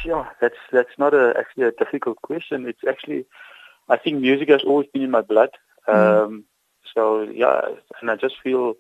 Yeah, 0.07 0.29
that's 0.41 0.57
that's 0.73 0.97
not 0.99 1.15
a 1.15 1.35
actually 1.37 1.65
a 1.65 1.73
difficult 1.73 2.23
question. 2.23 2.67
It's 2.67 2.85
actually, 2.89 3.27
I 3.89 3.97
think 3.97 4.21
music 4.21 4.49
has 4.51 4.63
always 4.65 4.87
been 4.93 5.03
in 5.03 5.11
my 5.11 5.23
blood. 5.23 5.51
Um, 5.89 6.45
so 6.95 7.23
yeah, 7.23 7.61
and 8.01 8.11
I 8.11 8.17
just 8.17 8.37
feel 8.43 8.75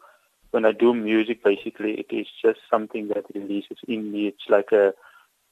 when 0.52 0.64
I 0.64 0.73
do 0.73 0.95
music, 0.95 1.42
basically, 1.42 1.95
it 1.95 2.06
is 2.11 2.28
just 2.40 2.61
something 2.71 3.09
that 3.09 3.25
releases 3.35 3.78
in 3.88 4.12
me. 4.12 4.28
It's 4.28 4.49
like 4.49 4.71
a, 4.73 4.88
I 4.88 4.92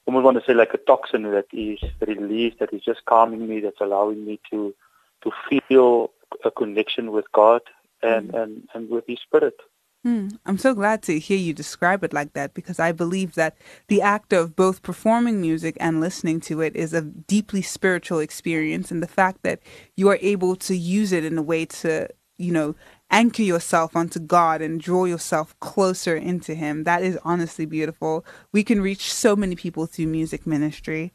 almost 0.07 0.25
want 0.25 0.39
to 0.39 0.45
say 0.47 0.55
like 0.55 0.75
a 0.75 0.79
toxin 0.79 1.25
that 1.25 1.47
is 1.53 1.81
released, 2.07 2.61
that 2.61 2.73
is 2.73 2.83
just 2.83 3.05
calming 3.05 3.49
me, 3.49 3.61
that's 3.61 3.81
allowing 3.81 4.25
me 4.25 4.41
to 4.51 4.75
to 5.23 5.33
feel 5.49 6.11
a 6.45 6.51
connection 6.51 7.11
with 7.11 7.31
God 7.33 7.63
and 8.03 8.33
and 8.35 8.69
and 8.75 8.89
with 8.89 9.05
His 9.09 9.19
Spirit. 9.21 9.57
Hmm. 10.05 10.29
I'm 10.45 10.59
so 10.59 10.75
glad 10.75 11.03
to 11.05 11.19
hear 11.19 11.39
you 11.39 11.55
describe 11.55 12.05
it 12.05 12.13
like 12.13 12.35
that 12.35 12.53
because 12.53 12.79
I 12.79 12.93
believe 12.93 13.37
that 13.37 13.57
the 13.89 14.03
act 14.03 14.35
of 14.35 14.55
both 14.55 14.83
performing 14.83 15.41
music 15.41 15.79
and 15.81 15.99
listening 15.99 16.41
to 16.41 16.61
it 16.61 16.77
is 16.77 16.93
a 16.93 17.01
deeply 17.01 17.63
spiritual 17.63 18.19
experience. 18.19 18.91
And 18.91 19.03
the 19.03 19.09
fact 19.09 19.43
that 19.45 19.61
you 19.97 20.11
are 20.11 20.19
able 20.21 20.57
to 20.57 20.77
use 20.77 21.11
it 21.11 21.25
in 21.25 21.39
a 21.39 21.43
way 21.43 21.65
to, 21.65 22.09
you 22.37 22.53
know, 22.53 22.75
anchor 23.11 23.43
yourself 23.43 23.97
onto 23.97 24.21
God 24.21 24.61
and 24.61 24.79
draw 24.79 25.07
yourself 25.07 25.59
closer 25.61 26.15
into 26.15 26.55
Him, 26.55 26.85
that 26.85 27.03
is 27.03 27.19
honestly 27.25 27.65
beautiful. 27.65 28.27
We 28.53 28.63
can 28.63 28.83
reach 28.83 29.11
so 29.11 29.35
many 29.35 29.57
people 29.57 29.87
through 29.87 30.09
music 30.09 30.47
ministry. 30.47 31.15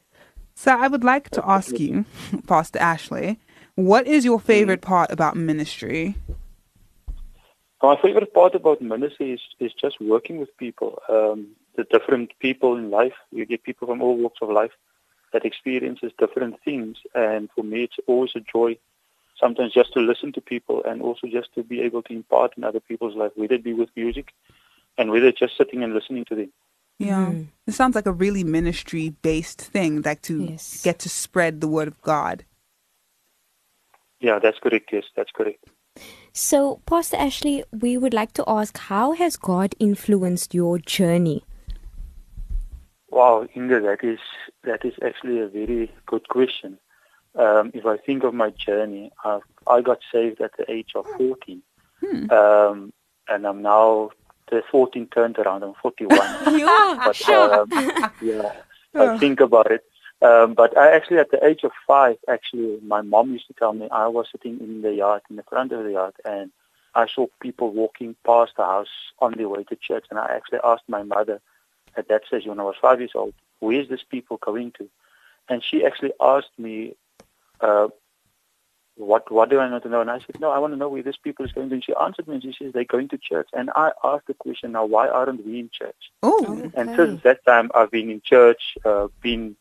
So 0.56 0.76
I 0.76 0.88
would 0.88 1.04
like 1.04 1.30
to 1.32 1.48
ask 1.48 1.80
you, 1.80 2.06
Pastor 2.48 2.80
Ashley, 2.80 3.40
what 3.76 4.08
is 4.08 4.26
your 4.26 4.40
favorite 4.40 4.82
part 4.82 5.12
about 5.12 5.38
ministry? 5.38 6.16
My 7.82 7.96
favorite 8.02 8.34
part 8.34 8.56
about 8.56 8.82
ministry 8.82 9.32
is, 9.34 9.42
is 9.60 9.74
just 9.74 10.02
working 10.02 10.40
with 10.40 10.56
people, 10.58 11.02
um, 11.08 11.48
the 11.78 11.86
different 11.86 12.32
people 12.40 12.76
in 12.76 12.92
life. 12.92 13.14
You 13.32 13.46
get 13.46 13.64
people 13.64 13.88
from 13.88 14.02
all 14.02 14.18
walks 14.18 14.40
of 14.42 14.50
life 14.50 14.72
that 15.32 15.46
experiences 15.46 16.12
different 16.18 16.62
things. 16.64 16.98
And 17.16 17.50
for 17.56 17.64
me, 17.64 17.84
it's 17.84 17.96
always 18.06 18.32
a 18.36 18.42
joy 18.42 18.78
sometimes 19.40 19.74
just 19.74 19.94
to 19.94 20.02
listen 20.02 20.34
to 20.34 20.42
people 20.42 20.84
and 20.84 21.02
also 21.02 21.28
just 21.28 21.54
to 21.56 21.64
be 21.64 21.82
able 21.82 22.04
to 22.04 22.14
impart 22.14 22.58
in 22.58 22.66
other 22.66 22.82
people's 22.82 23.16
life, 23.16 23.32
whether 23.36 23.56
it 23.56 23.64
be 23.64 23.74
with 23.74 23.90
music 23.96 24.34
and 24.98 25.10
whether 25.12 25.32
just 25.32 25.56
sitting 25.56 25.82
and 25.82 25.94
listening 25.94 26.26
to 26.26 26.36
them. 26.36 26.52
Yeah. 26.98 27.34
It 27.66 27.72
sounds 27.74 27.96
like 27.96 28.08
a 28.08 28.12
really 28.12 28.44
ministry 28.44 29.12
based 29.22 29.62
thing, 29.62 30.02
like 30.02 30.22
to 30.24 30.44
Yes. 30.44 30.84
get 30.84 31.00
to 31.00 31.10
spread 31.10 31.62
the 31.62 31.68
word 31.70 31.88
of 31.88 32.02
God. 32.02 32.44
Yeah, 34.20 34.40
that's 34.40 34.60
correct. 34.60 34.90
Yes, 34.92 35.06
that's 35.16 35.32
correct. 35.32 35.64
So, 36.42 36.80
Pastor 36.86 37.18
Ashley, 37.18 37.66
we 37.70 37.98
would 37.98 38.14
like 38.14 38.32
to 38.36 38.46
ask 38.48 38.78
how 38.78 39.12
has 39.12 39.36
God 39.36 39.76
influenced 39.78 40.54
your 40.54 40.80
journey? 40.80 41.44
Wow, 43.10 43.46
Inga, 43.54 43.82
that 43.82 44.06
is 44.06 44.20
that 44.64 44.86
is 44.86 44.94
actually 45.06 45.40
a 45.40 45.50
very 45.50 45.92
good 46.06 46.30
question. 46.30 46.80
Um, 47.36 47.72
if 47.74 47.86
I 47.86 47.98
think 47.98 48.24
of 48.24 48.34
my 48.34 48.52
journey, 48.52 49.12
i 49.26 49.42
I 49.68 49.82
got 49.82 50.00
saved 50.14 50.40
at 50.40 50.56
the 50.58 50.64
age 50.72 50.92
of 50.96 51.06
14, 51.18 51.62
um, 52.32 52.94
and 53.28 53.46
I'm 53.46 53.62
now 53.62 54.12
the 54.50 54.64
14 54.72 55.08
turned 55.08 55.38
around. 55.40 55.64
I'm 55.64 55.74
41. 55.82 56.18
but 57.04 57.30
um, 57.30 57.70
yeah, 58.22 58.54
I 58.96 59.18
think 59.18 59.42
about 59.42 59.70
it. 59.74 59.84
Um, 60.22 60.54
but 60.54 60.78
I 60.78 60.92
actually, 60.92 61.20
at 61.20 61.32
the 61.32 61.44
age 61.46 61.64
of 61.64 61.72
five, 61.88 62.18
actually, 62.28 62.80
my 62.82 63.02
mom 63.02 63.32
used 63.32 63.48
to 63.48 63.54
tell 63.54 63.74
me 63.74 63.88
I 63.90 64.08
was 64.08 64.28
sitting 64.32 64.60
in 64.60 64.82
the 64.82 64.94
yard, 64.94 65.22
in 65.30 65.38
the 65.38 65.44
front 65.44 65.72
of 65.72 65.84
the 65.84 65.94
yard, 65.94 66.14
and 66.26 66.52
I 66.94 67.08
saw 67.08 67.28
people 67.40 67.72
walking 67.72 68.16
past 68.26 68.54
the 68.58 68.64
house 68.64 68.88
on 69.20 69.34
their 69.38 69.48
way 69.48 69.64
to 69.66 69.76
church. 69.76 70.06
And 70.10 70.20
I 70.20 70.36
actually 70.36 70.60
asked 70.64 70.84
my 70.88 71.04
mother 71.04 71.40
at 71.96 72.10
that 72.10 72.26
stage 72.26 72.46
when 72.46 72.60
I 72.60 72.64
was 72.64 72.76
five 72.82 73.00
years 73.00 73.12
old, 73.16 73.34
where's 73.60 73.88
these 73.90 74.04
people 74.10 74.38
going 74.38 74.72
to? 74.80 74.90
And 75.48 75.64
she 75.64 75.86
actually 75.86 76.12
asked 76.20 76.58
me, 76.58 76.96
uh, 77.62 77.88
what 78.96 79.32
what 79.32 79.50
do 79.50 79.60
I 79.60 79.70
want 79.70 79.84
to 79.84 79.90
know? 79.90 80.02
And 80.02 80.12
I 80.12 80.20
said, 80.20 80.40
no, 80.42 80.52
I 80.52 80.60
want 80.60 80.74
to 80.74 80.78
know 80.78 80.90
where 80.90 81.02
this 81.02 81.16
people 81.16 81.46
is 81.46 81.54
going 81.54 81.70
to. 81.70 81.76
And 81.76 81.84
she 81.84 81.94
answered 81.96 82.28
me 82.28 82.36
and 82.36 82.44
she 82.44 82.54
says, 82.60 82.74
they're 82.74 82.84
going 82.84 83.08
to 83.10 83.18
church. 83.18 83.48
And 83.54 83.70
I 83.76 83.92
asked 84.04 84.28
the 84.28 84.34
question, 84.34 84.74
now, 84.74 84.86
why 84.86 85.08
aren't 85.08 85.46
we 85.46 85.60
in 85.60 85.70
church? 85.72 86.12
Oh, 86.22 86.70
And 86.74 86.90
since 86.98 87.24
that 87.24 87.46
time, 87.46 87.72
I've 87.74 87.92
been 87.92 88.10
in 88.10 88.22
church, 88.22 88.78
uh, 88.84 89.08
been 89.22 89.56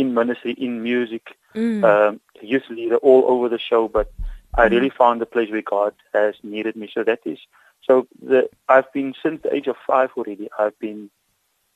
in 0.00 0.14
ministry, 0.14 0.52
in 0.52 0.82
music, 0.82 1.36
um, 1.84 2.20
youth 2.40 2.68
leader 2.70 2.96
all 2.96 3.24
over 3.26 3.48
the 3.48 3.58
show. 3.58 3.88
But 3.88 4.12
I 4.54 4.66
really 4.66 4.90
found 4.90 5.20
the 5.20 5.26
place 5.26 5.50
where 5.50 5.62
God 5.62 5.94
has 6.12 6.34
needed 6.42 6.76
me. 6.76 6.90
So 6.92 7.04
that 7.04 7.20
is 7.24 7.38
so. 7.82 8.06
The, 8.22 8.48
I've 8.68 8.92
been 8.92 9.14
since 9.22 9.42
the 9.42 9.54
age 9.54 9.68
of 9.68 9.76
five 9.86 10.10
already. 10.16 10.48
I've 10.58 10.78
been 10.78 11.10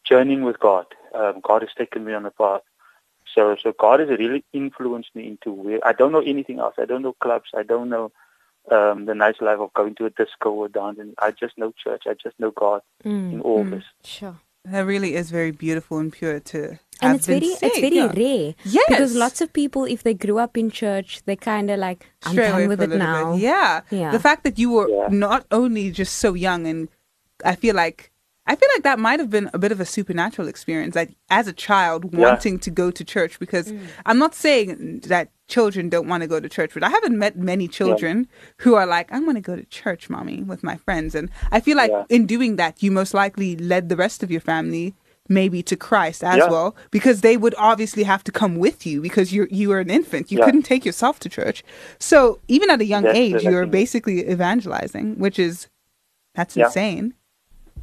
journeying 0.04 0.44
with 0.44 0.58
God. 0.60 0.86
Um, 1.14 1.40
God 1.42 1.62
has 1.62 1.70
taken 1.76 2.04
me 2.04 2.12
on 2.12 2.26
a 2.26 2.30
path. 2.30 2.62
So, 3.34 3.56
so 3.60 3.72
God 3.78 4.00
has 4.00 4.10
really 4.10 4.44
influenced 4.52 5.14
me 5.14 5.26
into 5.26 5.50
where 5.50 5.80
I 5.86 5.92
don't 5.92 6.12
know 6.12 6.20
anything 6.20 6.58
else. 6.58 6.74
I 6.78 6.84
don't 6.84 7.02
know 7.02 7.14
clubs. 7.14 7.50
I 7.54 7.62
don't 7.62 7.88
know 7.88 8.12
um, 8.70 9.06
the 9.06 9.14
nice 9.14 9.40
life 9.40 9.58
of 9.58 9.72
going 9.74 9.94
to 9.96 10.06
a 10.06 10.10
disco 10.10 10.50
or 10.50 10.68
dancing. 10.68 11.14
I 11.18 11.30
just 11.30 11.56
know 11.58 11.72
church. 11.72 12.02
I 12.06 12.14
just 12.14 12.38
know 12.38 12.50
God 12.50 12.82
in 13.04 13.40
all 13.40 13.64
this. 13.64 13.84
Sure. 14.04 14.36
That 14.64 14.80
really 14.86 15.14
is 15.14 15.30
very 15.30 15.50
beautiful 15.50 15.98
and 15.98 16.12
pure 16.12 16.40
too. 16.40 16.78
And 17.02 17.10
have 17.10 17.16
it's 17.16 17.26
been 17.26 17.40
very 17.40 17.52
it's 17.52 17.60
saved, 17.60 17.80
very 17.80 17.96
yeah. 17.96 18.12
rare. 18.16 18.54
Yes. 18.64 18.84
Because 18.88 19.14
lots 19.14 19.40
of 19.40 19.52
people 19.52 19.84
if 19.84 20.02
they 20.02 20.14
grew 20.14 20.38
up 20.38 20.56
in 20.56 20.70
church, 20.70 21.22
they 21.26 21.36
kinda 21.36 21.76
like 21.76 22.06
I'm 22.22 22.32
Stray 22.32 22.48
away 22.48 22.60
done 22.60 22.68
with 22.68 22.82
it 22.82 22.96
now. 22.96 23.32
bit. 23.32 23.42
Yeah. 23.42 23.80
Yeah. 23.90 24.10
The 24.10 24.20
fact 24.20 24.44
that 24.44 24.58
you 24.58 24.70
were 24.70 24.88
Yeah. 24.88 25.08
not 25.10 25.46
only 25.50 25.90
just 25.90 26.14
so 26.16 26.34
young 26.34 26.66
and 26.66 26.88
I 27.44 27.56
feel 27.56 27.74
like 27.74 28.10
I 28.46 28.56
feel 28.56 28.68
like 28.74 28.82
that 28.84 28.98
might 28.98 29.20
have 29.20 29.30
been 29.30 29.48
a 29.54 29.58
bit 29.58 29.72
of 29.72 29.80
a 29.80 29.86
supernatural 29.86 30.48
experience, 30.48 30.94
like 30.94 31.14
as 31.30 31.48
a 31.48 31.52
child 31.52 32.12
Yeah. 32.12 32.20
wanting 32.20 32.58
to 32.60 32.70
go 32.70 32.90
to 32.90 33.04
church. 33.04 33.38
Because 33.38 33.72
mm. 33.72 33.86
I'm 34.06 34.18
not 34.18 34.34
saying 34.34 35.00
that 35.06 35.30
children 35.48 35.88
don't 35.88 36.08
want 36.08 36.22
to 36.22 36.26
go 36.26 36.40
to 36.40 36.48
church, 36.48 36.72
but 36.74 36.82
I 36.82 36.88
haven't 36.88 37.18
met 37.18 37.36
many 37.36 37.68
children 37.68 38.26
who 38.58 38.74
are 38.74 38.86
like, 38.86 39.12
"I 39.12 39.18
want 39.20 39.36
to 39.36 39.40
go 39.42 39.56
to 39.56 39.64
church, 39.66 40.08
mommy, 40.08 40.42
with 40.42 40.62
my 40.62 40.76
friends." 40.76 41.14
And 41.14 41.30
I 41.52 41.60
feel 41.60 41.76
like 41.76 41.90
Yeah. 41.90 42.04
in 42.08 42.26
doing 42.26 42.56
that, 42.56 42.82
you 42.82 42.90
most 42.90 43.14
likely 43.14 43.56
led 43.56 43.88
the 43.88 43.96
rest 43.96 44.22
of 44.22 44.30
your 44.30 44.40
family 44.40 44.94
maybe 45.28 45.62
to 45.62 45.74
Christ 45.76 46.22
as 46.22 46.38
Yeah. 46.38 46.50
well, 46.50 46.76
because 46.90 47.22
they 47.22 47.38
would 47.38 47.54
obviously 47.56 48.02
have 48.02 48.22
to 48.24 48.32
come 48.32 48.56
with 48.56 48.86
you 48.86 49.00
because 49.00 49.32
you 49.32 49.46
you 49.50 49.68
were 49.70 49.80
an 49.80 49.90
infant, 49.90 50.30
you 50.30 50.38
Yeah. 50.38 50.44
couldn't 50.44 50.62
take 50.62 50.84
yourself 50.84 51.18
to 51.20 51.28
church. 51.28 51.62
So 51.98 52.40
even 52.48 52.68
at 52.70 52.80
a 52.80 52.84
young 52.84 53.04
That's 53.04 53.18
age, 53.18 53.42
you're 53.42 53.66
basically 53.66 54.28
evangelizing, 54.30 55.18
which 55.18 55.38
is 55.38 55.68
that's 56.34 56.56
Yeah. 56.56 56.66
insane. 56.66 57.14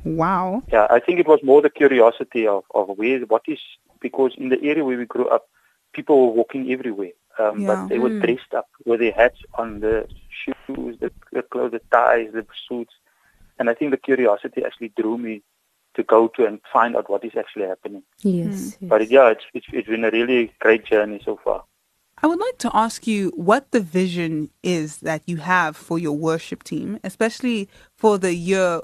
Wow. 0.03 0.63
Yeah, 0.71 0.87
I 0.89 0.99
think 0.99 1.19
it 1.19 1.27
was 1.27 1.39
more 1.43 1.61
the 1.61 1.69
curiosity 1.69 2.47
of, 2.47 2.63
of 2.73 2.89
where, 2.97 3.19
what 3.21 3.43
is, 3.47 3.59
because 3.99 4.33
in 4.35 4.49
the 4.49 4.61
area 4.63 4.83
where 4.83 4.97
we 4.97 5.05
grew 5.05 5.27
up, 5.27 5.47
people 5.93 6.15
were 6.27 6.33
walking 6.33 6.71
everywhere. 6.71 7.11
Um, 7.39 7.61
Yeah. 7.61 7.67
But 7.67 7.89
they 7.89 7.99
were 7.99 8.19
dressed 8.19 8.53
up 8.55 8.67
with 8.85 8.99
their 8.99 9.11
hats 9.11 9.39
on, 9.55 9.79
the 9.79 10.07
shoes, 10.29 10.97
the, 10.99 11.11
the 11.31 11.43
clothes, 11.43 11.71
the 11.71 11.81
ties, 11.91 12.31
the 12.33 12.45
suits. 12.67 12.93
And 13.59 13.69
I 13.69 13.73
think 13.73 13.91
the 13.91 13.97
curiosity 13.97 14.63
actually 14.65 14.89
drew 14.89 15.17
me 15.17 15.43
to 15.93 16.03
go 16.03 16.27
to 16.29 16.45
and 16.45 16.59
find 16.71 16.95
out 16.95 17.09
what 17.09 17.23
is 17.25 17.35
actually 17.37 17.67
happening. 17.67 18.03
Yes. 18.21 18.77
yes. 18.79 18.89
But 18.89 19.09
yeah, 19.09 19.29
it's, 19.29 19.43
it's, 19.53 19.67
it's 19.71 19.87
been 19.87 20.05
a 20.05 20.11
really 20.11 20.53
great 20.59 20.85
journey 20.85 21.21
so 21.23 21.39
far. 21.43 21.63
I 22.23 22.27
would 22.27 22.39
like 22.39 22.59
to 22.59 22.71
ask 22.73 23.07
you 23.07 23.31
what 23.35 23.71
the 23.71 23.79
vision 23.79 24.51
is 24.61 24.97
that 24.97 25.23
you 25.25 25.37
have 25.37 25.75
for 25.75 25.97
your 25.97 26.13
worship 26.13 26.63
team, 26.63 26.99
especially 27.03 27.67
for 27.97 28.17
the 28.19 28.35
year 28.35 28.81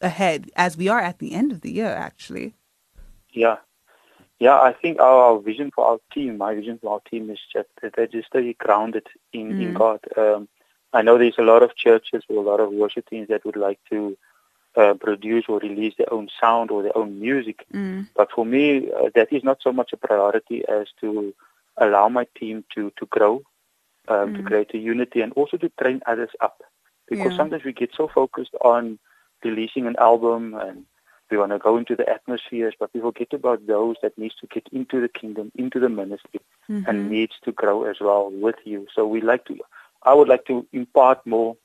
ahead, 0.00 0.50
as 0.56 0.76
we 0.76 0.88
are 0.88 1.00
at 1.00 1.18
the 1.18 1.34
end 1.34 1.52
of 1.52 1.60
the 1.60 1.72
year, 1.72 1.94
actually. 1.94 2.54
Yeah. 3.30 3.56
Yeah, 4.38 4.60
I 4.60 4.72
think 4.72 5.00
our 5.00 5.38
vision 5.38 5.70
for 5.74 5.84
our 5.86 5.98
team, 6.12 6.38
my 6.38 6.54
vision 6.54 6.78
for 6.82 6.94
our 6.94 7.00
team 7.10 7.30
is 7.30 7.38
just 7.52 7.68
that 7.82 7.94
they 7.96 8.06
just 8.06 8.28
stay 8.28 8.52
grounded 8.54 9.06
in, 9.32 9.54
in 9.54 9.72
God. 9.72 10.00
Um, 10.16 10.48
I 10.92 11.02
know 11.02 11.18
there's 11.18 11.38
a 11.38 11.42
lot 11.42 11.62
of 11.62 11.76
churches 11.76 12.24
or 12.28 12.36
a 12.36 12.48
lot 12.48 12.60
of 12.60 12.72
worship 12.72 13.08
teams 13.08 13.28
that 13.28 13.44
would 13.44 13.56
like 13.56 13.78
to 13.90 14.16
uh, 14.76 14.94
produce 14.94 15.44
or 15.48 15.58
release 15.58 15.94
their 15.96 16.12
own 16.12 16.28
sound 16.40 16.70
or 16.70 16.82
their 16.82 16.96
own 16.96 17.20
music. 17.20 17.66
But 18.16 18.30
for 18.30 18.44
me, 18.44 18.90
uh, 18.92 19.10
that 19.14 19.32
is 19.32 19.42
not 19.44 19.58
so 19.62 19.72
much 19.72 19.92
a 19.92 19.96
priority 19.96 20.64
as 20.68 20.88
to 21.00 21.34
allow 21.76 22.08
my 22.08 22.26
team 22.38 22.64
to, 22.74 22.92
to 22.98 23.06
grow, 23.06 23.42
um, 24.08 24.32
to 24.34 24.42
create 24.42 24.74
a 24.74 24.78
unity 24.78 25.20
and 25.20 25.32
also 25.34 25.56
to 25.58 25.70
train 25.80 26.02
others 26.06 26.30
up. 26.40 26.62
Because 27.08 27.32
Yeah. 27.32 27.36
sometimes 27.36 27.64
we 27.64 27.72
get 27.72 27.90
so 27.94 28.08
focused 28.08 28.54
on 28.60 28.98
releasing 29.44 29.86
an 29.86 29.96
album 29.98 30.54
and 30.54 30.84
we 31.34 31.40
want 31.40 31.52
to 31.52 31.58
go 31.58 31.76
into 31.76 31.96
the 31.96 32.08
atmospheres, 32.08 32.74
but 32.78 32.90
we 32.94 33.00
forget 33.00 33.32
about 33.32 33.66
those 33.66 33.96
that 34.02 34.16
needs 34.16 34.36
to 34.36 34.46
get 34.46 34.66
into 34.70 35.00
the 35.00 35.08
kingdom, 35.08 35.50
into 35.56 35.80
the 35.80 35.88
ministry, 35.88 36.40
and 36.68 36.86
mm-hmm. 36.86 37.08
needs 37.08 37.32
to 37.44 37.50
grow 37.50 37.84
as 37.84 37.96
well 38.00 38.30
with 38.30 38.60
you. 38.64 38.86
So 38.94 39.06
we 39.06 39.20
like 39.20 39.44
to, 39.46 39.58
I 40.04 40.14
would 40.14 40.28
like 40.28 40.44
to 40.46 40.64
impart 40.72 41.26
more, 41.26 41.56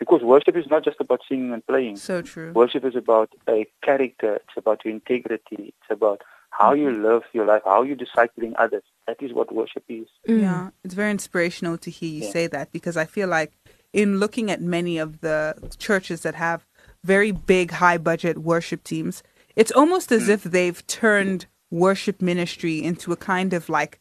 because 0.00 0.22
worship 0.22 0.56
is 0.56 0.66
not 0.68 0.84
just 0.84 0.98
about 0.98 1.20
singing 1.28 1.52
and 1.52 1.64
playing. 1.64 1.96
So 1.96 2.22
true. 2.22 2.50
Worship 2.52 2.84
is 2.84 2.96
about 2.96 3.30
a 3.48 3.66
character. 3.84 4.34
It's 4.34 4.56
about 4.56 4.84
your 4.84 4.92
integrity. 4.92 5.72
It's 5.78 5.90
about 5.90 6.22
how 6.50 6.72
you 6.74 6.88
mm-hmm. 6.88 7.04
live 7.04 7.22
your 7.32 7.46
life, 7.46 7.62
how 7.64 7.82
you 7.82 7.94
discipling 7.94 8.54
others. 8.58 8.82
That 9.06 9.22
is 9.22 9.32
what 9.32 9.54
worship 9.54 9.84
is. 9.88 10.08
Yeah, 10.26 10.34
mm. 10.34 10.72
it's 10.84 10.94
very 10.94 11.12
inspirational 11.12 11.78
to 11.78 11.90
hear 11.90 12.10
you 12.10 12.24
Yeah. 12.24 12.30
say 12.30 12.46
that 12.48 12.72
because 12.72 12.96
I 12.96 13.04
feel 13.04 13.28
like 13.28 13.52
in 13.92 14.18
looking 14.18 14.50
at 14.50 14.60
many 14.60 14.98
of 14.98 15.20
the 15.20 15.54
churches 15.78 16.22
that 16.22 16.34
have 16.34 16.66
very 17.04 17.32
big, 17.32 17.70
high 17.72 17.98
budget 17.98 18.38
worship 18.38 18.84
teams, 18.84 19.22
it's 19.56 19.72
almost 19.72 20.12
as 20.12 20.26
hmm. 20.26 20.32
if 20.32 20.42
they've 20.44 20.86
turned 20.86 21.46
worship 21.70 22.20
ministry 22.20 22.82
into 22.82 23.12
a 23.12 23.16
kind 23.16 23.52
of 23.52 23.68
like 23.68 23.98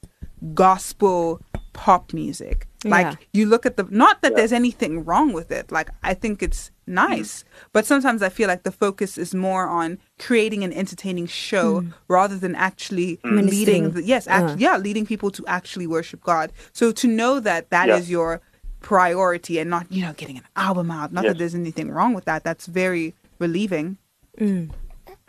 gospel 0.54 1.42
pop 1.74 2.14
music. 2.14 2.68
Like 2.84 3.06
Yeah. 3.06 3.16
you 3.32 3.46
look 3.46 3.66
at 3.66 3.78
the 3.78 3.86
not 3.90 4.22
that 4.24 4.36
there's 4.36 4.52
anything 4.52 5.06
wrong 5.06 5.34
with 5.34 5.52
it. 5.52 5.72
Like 5.72 5.90
I 6.04 6.14
think 6.16 6.42
it's 6.42 6.72
nice, 6.88 7.42
hmm. 7.44 7.48
but 7.74 7.86
sometimes 7.86 8.22
I 8.22 8.30
feel 8.30 8.48
like 8.48 8.64
the 8.64 8.72
focus 8.72 9.18
is 9.18 9.34
more 9.36 9.68
on 9.68 10.00
creating 10.20 10.64
an 10.64 10.74
entertaining 10.74 11.28
show 11.28 11.82
hmm. 11.82 11.90
rather 12.08 12.38
than 12.38 12.56
actually 12.56 13.20
leading 13.24 13.92
the, 13.92 14.04
yes, 14.04 14.28
act, 14.28 14.52
Uh. 14.52 14.56
yeah, 14.58 14.78
leading 14.78 15.06
people 15.06 15.32
to 15.32 15.46
actually 15.48 15.88
worship 15.88 16.22
God. 16.24 16.52
So 16.74 16.92
to 16.92 17.08
know 17.08 17.40
that 17.40 17.70
that 17.70 17.88
is 17.90 18.10
Yeah. 18.10 18.14
your 18.18 18.42
priority 18.82 19.60
and 19.60 19.70
not, 19.70 19.92
you 19.92 20.02
know, 20.02 20.14
getting 20.14 20.38
an 20.38 20.44
album 20.56 20.92
out, 20.92 21.14
not 21.14 21.24
Yes. 21.24 21.32
that 21.32 21.38
there's 21.38 21.56
anything 21.56 21.90
wrong 21.90 22.14
with 22.14 22.26
that. 22.26 22.44
That's 22.44 22.66
very 22.66 23.14
relieving. 23.40 23.98
Mm. 24.38 24.72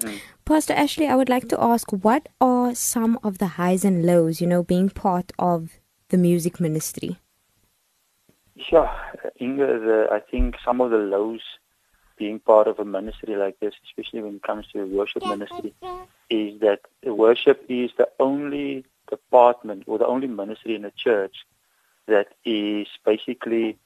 Mm. 0.01 0.21
Pastor 0.45 0.73
Ashley, 0.73 1.07
I 1.07 1.15
would 1.17 1.29
like 1.29 1.49
to 1.49 1.63
ask 1.63 1.91
what 1.93 2.29
are 2.41 2.75
some 2.75 3.19
of 3.23 3.39
the 3.39 3.47
highs 3.59 3.85
and 3.85 4.05
lows, 4.05 4.41
you 4.41 4.47
know, 4.47 4.63
being 4.63 4.89
part 4.91 5.33
of 5.39 5.79
the 6.09 6.19
music 6.19 6.61
ministry? 6.61 7.19
Yeah, 8.71 8.93
Inga, 9.41 9.67
the, 9.67 10.09
I 10.13 10.21
think 10.21 10.57
some 10.65 10.81
of 10.81 10.91
the 10.91 10.99
lows 10.99 11.41
being 12.19 12.39
part 12.39 12.69
of 12.69 12.79
a 12.79 12.85
ministry 12.85 13.35
like 13.37 13.59
this, 13.61 13.75
especially 13.85 14.23
when 14.23 14.37
it 14.37 14.43
comes 14.43 14.67
to 14.73 14.85
worship 14.85 15.27
ministry, 15.27 15.75
is 16.31 16.61
that 16.61 16.81
worship 17.05 17.65
is 17.69 17.91
the 17.97 18.09
only 18.21 18.85
department 19.09 19.85
or 19.87 19.99
the 19.99 20.07
only 20.07 20.29
ministry 20.29 20.75
in 20.75 20.85
a 20.85 20.91
church 20.93 21.37
that 22.07 22.29
is 22.45 22.89
basically 23.05 23.79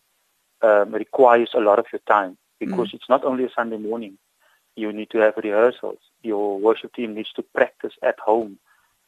um, 0.62 0.92
requires 0.92 1.50
a 1.54 1.60
lot 1.60 1.78
of 1.78 1.86
your 1.92 2.00
time 2.08 2.36
because 2.58 2.94
it's 2.94 3.08
not 3.08 3.24
only 3.24 3.44
a 3.44 3.50
Sunday 3.50 3.76
morning. 3.76 4.18
You 4.74 4.92
need 4.92 5.10
to 5.10 5.18
have 5.18 5.34
rehearsals. 5.36 5.98
Your 6.22 6.58
worship 6.58 6.94
team 6.94 7.14
needs 7.14 7.32
to 7.34 7.42
practice 7.42 7.94
at 8.02 8.18
home 8.18 8.58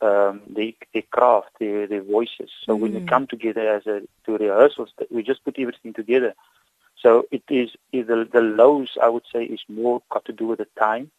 um, 0.00 0.43
their, 0.49 0.73
their 0.93 1.03
craft, 1.03 1.49
their, 1.59 1.87
their 1.87 2.03
voices. 2.03 2.50
So 2.65 2.75
when 2.77 2.95
we 2.95 3.00
come 3.00 3.27
together 3.27 3.69
as 3.69 3.87
a 3.87 4.03
to 4.25 4.37
rehearsals, 4.37 4.91
we 5.11 5.23
just 5.23 5.45
put 5.45 5.59
everything 5.59 5.93
together. 5.93 6.35
So 7.03 7.27
it 7.31 7.43
is 7.49 7.71
is 7.93 8.07
the 8.07 8.29
the 8.31 8.41
lows 8.41 8.97
I 9.00 9.09
would 9.09 9.25
say 9.33 9.45
is 9.45 9.61
more 9.69 10.03
got 10.11 10.25
to 10.27 10.33
do 10.33 10.47
with 10.47 10.59
the 10.59 10.67
time 10.79 11.11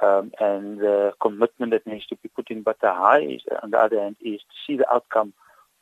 um, 0.00 0.32
and 0.40 0.78
the 0.78 1.14
commitment 1.20 1.72
that 1.72 1.86
needs 1.86 2.06
to 2.06 2.16
be 2.16 2.28
put 2.28 2.50
in. 2.50 2.62
But 2.62 2.80
the 2.80 2.92
highs, 2.92 3.40
on 3.62 3.70
the 3.70 3.78
other 3.78 4.00
hand, 4.00 4.16
is 4.20 4.40
to 4.40 4.56
see 4.66 4.76
the 4.76 4.92
outcome 4.92 5.32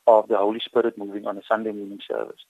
of 0.07 0.27
the 0.27 0.37
Holy 0.37 0.59
Spirit 0.59 0.97
moving 0.97 1.25
on 1.25 1.37
a 1.37 1.41
Sunday 1.47 1.71
morning 1.71 1.99
service 2.07 2.41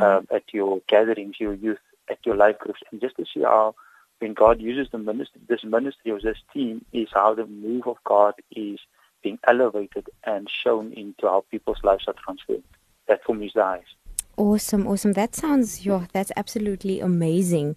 um, 0.00 0.26
at 0.32 0.42
your 0.52 0.80
gatherings, 0.88 1.36
your 1.38 1.54
youth, 1.54 1.78
at 2.10 2.18
your 2.24 2.36
life 2.36 2.58
groups, 2.58 2.80
and 2.90 3.00
just 3.00 3.16
to 3.16 3.24
see 3.32 3.42
how 3.42 3.74
when 4.18 4.34
God 4.34 4.60
uses 4.60 4.90
the 4.90 4.98
ministry, 4.98 5.40
this 5.48 5.64
ministry 5.64 6.10
or 6.10 6.20
this 6.20 6.38
team 6.52 6.84
is 6.92 7.08
how 7.12 7.34
the 7.34 7.46
move 7.46 7.86
of 7.86 7.96
God 8.04 8.34
is 8.50 8.78
being 9.22 9.38
elevated 9.46 10.08
and 10.24 10.48
shown 10.64 10.92
into 10.92 11.22
how 11.22 11.44
people's 11.50 11.82
lives 11.82 12.04
are 12.06 12.14
transformed. 12.24 12.62
That 13.08 13.20
for 13.24 13.34
me 13.34 13.46
is 13.46 13.52
the 13.54 13.62
highest. 13.62 13.94
Awesome, 14.36 14.86
awesome. 14.86 15.12
That 15.12 15.34
sounds, 15.34 15.84
yo, 15.86 16.06
that's 16.12 16.32
absolutely 16.36 17.00
amazing. 17.00 17.76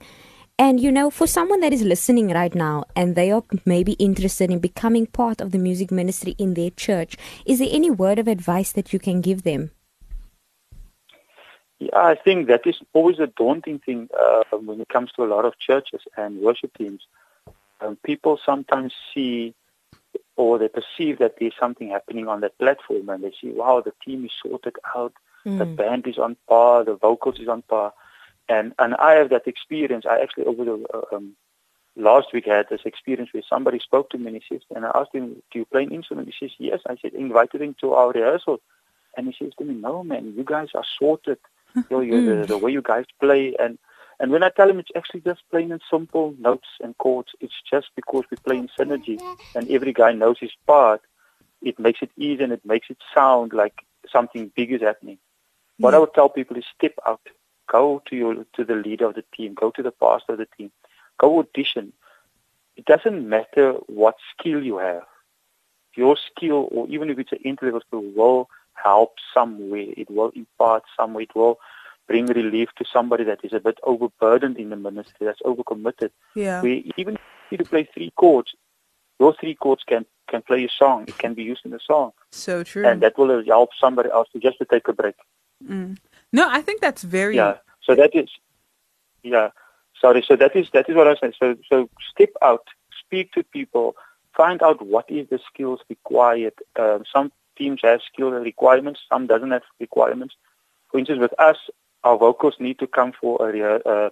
And 0.59 0.81
you 0.81 0.91
know, 0.91 1.09
for 1.09 1.25
someone 1.25 1.61
that 1.61 1.71
is 1.71 1.83
listening 1.83 2.31
right 2.33 2.53
now 2.53 2.83
and 2.93 3.15
they 3.15 3.31
are 3.31 3.43
maybe 3.65 3.93
interested 3.93 4.51
in 4.51 4.59
becoming 4.59 5.05
part 5.07 5.39
of 5.39 5.51
the 5.51 5.57
music 5.57 5.89
ministry 5.89 6.35
in 6.37 6.55
their 6.55 6.69
church, 6.69 7.15
is 7.45 7.59
there 7.59 7.69
any 7.71 7.89
word 7.89 8.19
of 8.19 8.27
advice 8.27 8.73
that 8.73 8.91
you 8.91 8.99
can 8.99 9.21
give 9.21 9.43
them? 9.43 9.71
Yeah, 11.79 11.95
I 11.95 12.15
think 12.15 12.47
that 12.47 12.67
is 12.67 12.75
always 12.91 13.19
a 13.19 13.27
daunting 13.27 13.79
thing 13.79 14.09
uh, 14.19 14.43
when 14.57 14.81
it 14.81 14.89
comes 14.89 15.13
to 15.13 15.23
a 15.23 15.31
lot 15.33 15.45
of 15.45 15.57
churches 15.59 16.01
and 16.17 16.41
worship 16.41 16.77
teams. 16.77 17.07
Um, 17.79 17.97
people 18.03 18.37
sometimes 18.45 18.91
see 19.13 19.55
or 20.35 20.57
they 20.57 20.67
perceive 20.67 21.19
that 21.19 21.35
there's 21.39 21.53
something 21.57 21.89
happening 21.89 22.27
on 22.27 22.41
that 22.41 22.57
platform 22.57 23.07
and 23.07 23.23
they 23.23 23.31
see, 23.41 23.51
wow, 23.51 23.79
the 23.79 23.93
team 24.05 24.25
is 24.25 24.31
sorted 24.43 24.75
out, 24.93 25.13
the 25.45 25.65
band 25.65 26.05
is 26.05 26.17
on 26.17 26.35
par, 26.49 26.83
the 26.83 26.95
vocals 26.95 27.39
is 27.39 27.47
on 27.47 27.61
par. 27.61 27.93
And 28.49 28.73
and 28.79 28.95
I 28.95 29.13
have 29.13 29.29
that 29.29 29.47
experience. 29.47 30.05
I 30.09 30.19
actually 30.19 30.45
over 30.45 30.65
the 30.65 30.85
uh, 30.93 31.15
um, 31.15 31.35
last 31.95 32.27
week 32.33 32.45
had 32.45 32.67
this 32.69 32.81
experience 32.85 33.29
where 33.33 33.43
somebody 33.47 33.79
spoke 33.79 34.09
to 34.09 34.17
me 34.17 34.27
and 34.27 34.41
he 34.41 34.55
says, 34.55 34.63
and 34.75 34.85
I 34.85 34.91
asked 34.95 35.13
him, 35.13 35.41
do 35.51 35.59
you 35.59 35.65
play 35.65 35.83
an 35.83 35.91
instrument? 35.91 36.29
He 36.29 36.47
says, 36.47 36.55
yes. 36.57 36.79
I 36.87 36.95
said, 37.01 37.13
invited 37.13 37.61
him 37.61 37.75
to 37.81 37.93
our 37.93 38.11
rehearsal. 38.11 38.59
And 39.15 39.27
he 39.27 39.35
says 39.37 39.53
to 39.59 39.65
me, 39.65 39.75
no, 39.75 40.03
man, 40.03 40.33
you 40.35 40.43
guys 40.43 40.69
are 40.75 40.85
sorted. 40.97 41.37
You 41.75 41.83
know, 41.91 41.99
you 41.99 42.25
the, 42.25 42.47
the 42.47 42.57
way 42.57 42.71
you 42.71 42.81
guys 42.81 43.05
play. 43.19 43.55
And, 43.59 43.77
and 44.19 44.31
when 44.31 44.43
I 44.43 44.49
tell 44.49 44.69
him 44.69 44.79
it's 44.79 44.89
actually 44.95 45.21
just 45.21 45.41
plain 45.51 45.71
and 45.71 45.81
simple 45.91 46.33
notes 46.39 46.67
and 46.81 46.97
chords, 46.97 47.29
it's 47.41 47.53
just 47.69 47.87
because 47.95 48.23
we 48.31 48.37
play 48.37 48.57
in 48.57 48.69
synergy 48.79 49.21
and 49.55 49.69
every 49.69 49.93
guy 49.93 50.11
knows 50.13 50.37
his 50.39 50.51
part, 50.65 51.01
it 51.61 51.77
makes 51.77 52.01
it 52.01 52.11
easy 52.17 52.43
and 52.43 52.53
it 52.53 52.65
makes 52.65 52.87
it 52.89 52.97
sound 53.13 53.53
like 53.53 53.85
something 54.11 54.51
big 54.55 54.71
is 54.71 54.81
happening. 54.81 55.19
What 55.77 55.93
I 55.93 55.99
would 55.99 56.13
tell 56.13 56.29
people 56.29 56.57
is 56.57 56.65
step 56.77 56.93
out. 57.05 57.21
Go 57.71 58.01
to 58.07 58.15
your 58.15 58.35
to 58.55 58.63
the 58.65 58.75
leader 58.75 59.05
of 59.05 59.15
the 59.15 59.23
team. 59.35 59.53
Go 59.53 59.71
to 59.71 59.83
the 59.83 59.91
pastor 59.91 60.33
of 60.33 60.39
the 60.39 60.47
team. 60.57 60.71
Go 61.19 61.39
audition. 61.39 61.93
It 62.75 62.85
doesn't 62.85 63.27
matter 63.27 63.73
what 63.87 64.15
skill 64.31 64.63
you 64.63 64.77
have. 64.77 65.03
Your 65.95 66.17
skill, 66.17 66.69
or 66.71 66.87
even 66.87 67.09
if 67.09 67.19
it's 67.19 67.31
an 67.31 67.39
entry 67.43 67.67
level 67.67 67.81
skill, 67.85 68.03
will 68.15 68.49
help 68.73 69.15
somewhere. 69.33 69.87
It 69.97 70.09
will 70.09 70.31
impart 70.35 70.83
somewhere. 70.97 71.23
It 71.23 71.35
will 71.35 71.59
bring 72.07 72.25
relief 72.25 72.69
to 72.77 72.85
somebody 72.91 73.23
that 73.25 73.39
is 73.43 73.53
a 73.53 73.59
bit 73.59 73.77
overburdened 73.83 74.57
in 74.57 74.69
the 74.69 74.75
ministry, 74.75 75.25
that's 75.27 75.41
overcommitted. 75.41 76.09
Yeah. 76.35 76.61
We 76.61 76.91
even 76.97 77.17
if 77.51 77.59
you 77.59 77.65
play 77.65 77.87
three 77.93 78.11
chords, 78.15 78.55
those 79.19 79.35
three 79.39 79.55
chords 79.55 79.83
can 79.85 80.05
can 80.27 80.41
play 80.41 80.63
a 80.65 80.69
song. 80.69 81.05
It 81.07 81.17
can 81.17 81.33
be 81.33 81.43
used 81.43 81.65
in 81.65 81.73
a 81.73 81.79
song, 81.79 82.11
So 82.31 82.63
true. 82.63 82.85
and 82.85 83.01
that 83.01 83.17
will 83.17 83.43
help 83.45 83.69
somebody 83.79 84.09
else 84.11 84.27
to 84.33 84.39
just 84.39 84.57
to 84.59 84.65
take 84.65 84.87
a 84.87 84.93
break. 84.93 85.15
Mm. 85.67 85.97
No, 86.31 86.47
I 86.49 86.61
think 86.61 86.81
that's 86.81 87.03
very 87.03 87.35
Yeah. 87.35 87.57
So 87.83 87.95
that 87.95 88.15
is, 88.15 88.29
yeah. 89.23 89.49
Sorry. 89.99 90.23
So 90.25 90.35
that 90.35 90.55
is 90.55 90.69
that 90.71 90.89
is 90.89 90.95
what 90.95 91.07
I 91.07 91.15
said. 91.15 91.33
So 91.39 91.55
so 91.69 91.89
step 92.11 92.29
out, 92.41 92.65
speak 92.99 93.31
to 93.33 93.43
people, 93.43 93.95
find 94.35 94.61
out 94.61 94.85
what 94.85 95.09
is 95.09 95.27
the 95.29 95.39
skills 95.51 95.79
required. 95.89 96.53
Um, 96.77 97.03
some 97.11 97.31
teams 97.57 97.81
have 97.83 98.01
skill 98.11 98.31
requirements, 98.31 99.01
some 99.11 99.27
doesn't 99.27 99.51
have 99.51 99.63
requirements. 99.79 100.35
For 100.89 100.99
instance, 100.99 101.19
with 101.19 101.33
us, 101.39 101.57
our 102.03 102.17
vocals 102.17 102.55
need 102.59 102.79
to 102.79 102.87
come 102.87 103.11
for 103.19 103.49
a 103.49 103.51
rea- 103.51 103.81
uh, 103.85 104.09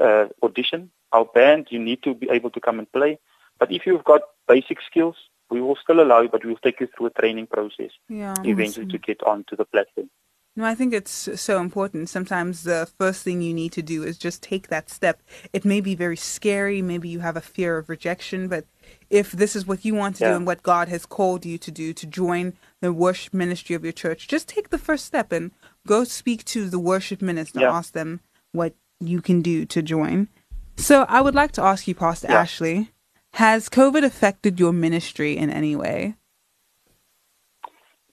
uh, 0.00 0.28
audition. 0.42 0.90
Our 1.12 1.24
band, 1.24 1.68
you 1.70 1.78
need 1.78 2.02
to 2.04 2.14
be 2.14 2.28
able 2.30 2.50
to 2.50 2.60
come 2.60 2.78
and 2.78 2.90
play. 2.92 3.18
But 3.58 3.72
if 3.72 3.86
you've 3.86 4.04
got 4.04 4.22
basic 4.48 4.78
skills, 4.82 5.16
we 5.50 5.60
will 5.60 5.76
still 5.76 6.00
allow 6.00 6.20
you, 6.22 6.28
but 6.28 6.44
we'll 6.44 6.56
take 6.56 6.80
you 6.80 6.88
through 6.96 7.06
a 7.06 7.10
training 7.10 7.46
process 7.46 7.90
yeah. 8.08 8.34
eventually 8.44 8.86
to 8.86 8.98
get 8.98 9.22
onto 9.22 9.56
the 9.56 9.64
platform. 9.64 10.10
No, 10.56 10.64
I 10.64 10.76
think 10.76 10.94
it's 10.94 11.40
so 11.40 11.60
important. 11.60 12.08
Sometimes 12.08 12.62
the 12.62 12.88
first 12.96 13.24
thing 13.24 13.42
you 13.42 13.52
need 13.52 13.72
to 13.72 13.82
do 13.82 14.04
is 14.04 14.16
just 14.16 14.40
take 14.40 14.68
that 14.68 14.88
step. 14.88 15.20
It 15.52 15.64
may 15.64 15.80
be 15.80 15.96
very 15.96 16.16
scary. 16.16 16.80
Maybe 16.80 17.08
you 17.08 17.18
have 17.20 17.36
a 17.36 17.40
fear 17.40 17.76
of 17.76 17.88
rejection, 17.88 18.46
but 18.46 18.64
if 19.10 19.32
this 19.32 19.56
is 19.56 19.66
what 19.66 19.84
you 19.84 19.96
want 19.96 20.16
to 20.16 20.24
do 20.26 20.32
and 20.32 20.46
what 20.46 20.62
God 20.62 20.86
has 20.88 21.06
called 21.06 21.44
you 21.44 21.58
to 21.58 21.72
do, 21.72 21.92
to 21.94 22.06
join 22.06 22.52
the 22.80 22.92
worship 22.92 23.34
ministry 23.34 23.74
of 23.74 23.82
your 23.82 23.92
church, 23.92 24.28
just 24.28 24.46
take 24.46 24.70
the 24.70 24.78
first 24.78 25.04
step 25.04 25.32
and 25.32 25.50
go 25.88 26.04
speak 26.04 26.44
to 26.44 26.70
the 26.70 26.78
worship 26.78 27.20
minister. 27.20 27.60
Yeah. 27.60 27.72
Ask 27.72 27.92
them 27.92 28.20
what 28.52 28.74
you 29.00 29.20
can 29.20 29.42
do 29.42 29.64
to 29.66 29.82
join. 29.82 30.28
So 30.76 31.04
I 31.08 31.20
would 31.20 31.34
like 31.34 31.50
to 31.52 31.62
ask 31.62 31.88
you, 31.88 31.96
Pastor 31.96 32.28
Yeah. 32.30 32.40
Ashley, 32.40 32.92
has 33.34 33.68
COVID 33.68 34.04
affected 34.04 34.60
your 34.60 34.72
ministry 34.72 35.36
in 35.36 35.50
any 35.50 35.74
way? 35.74 36.14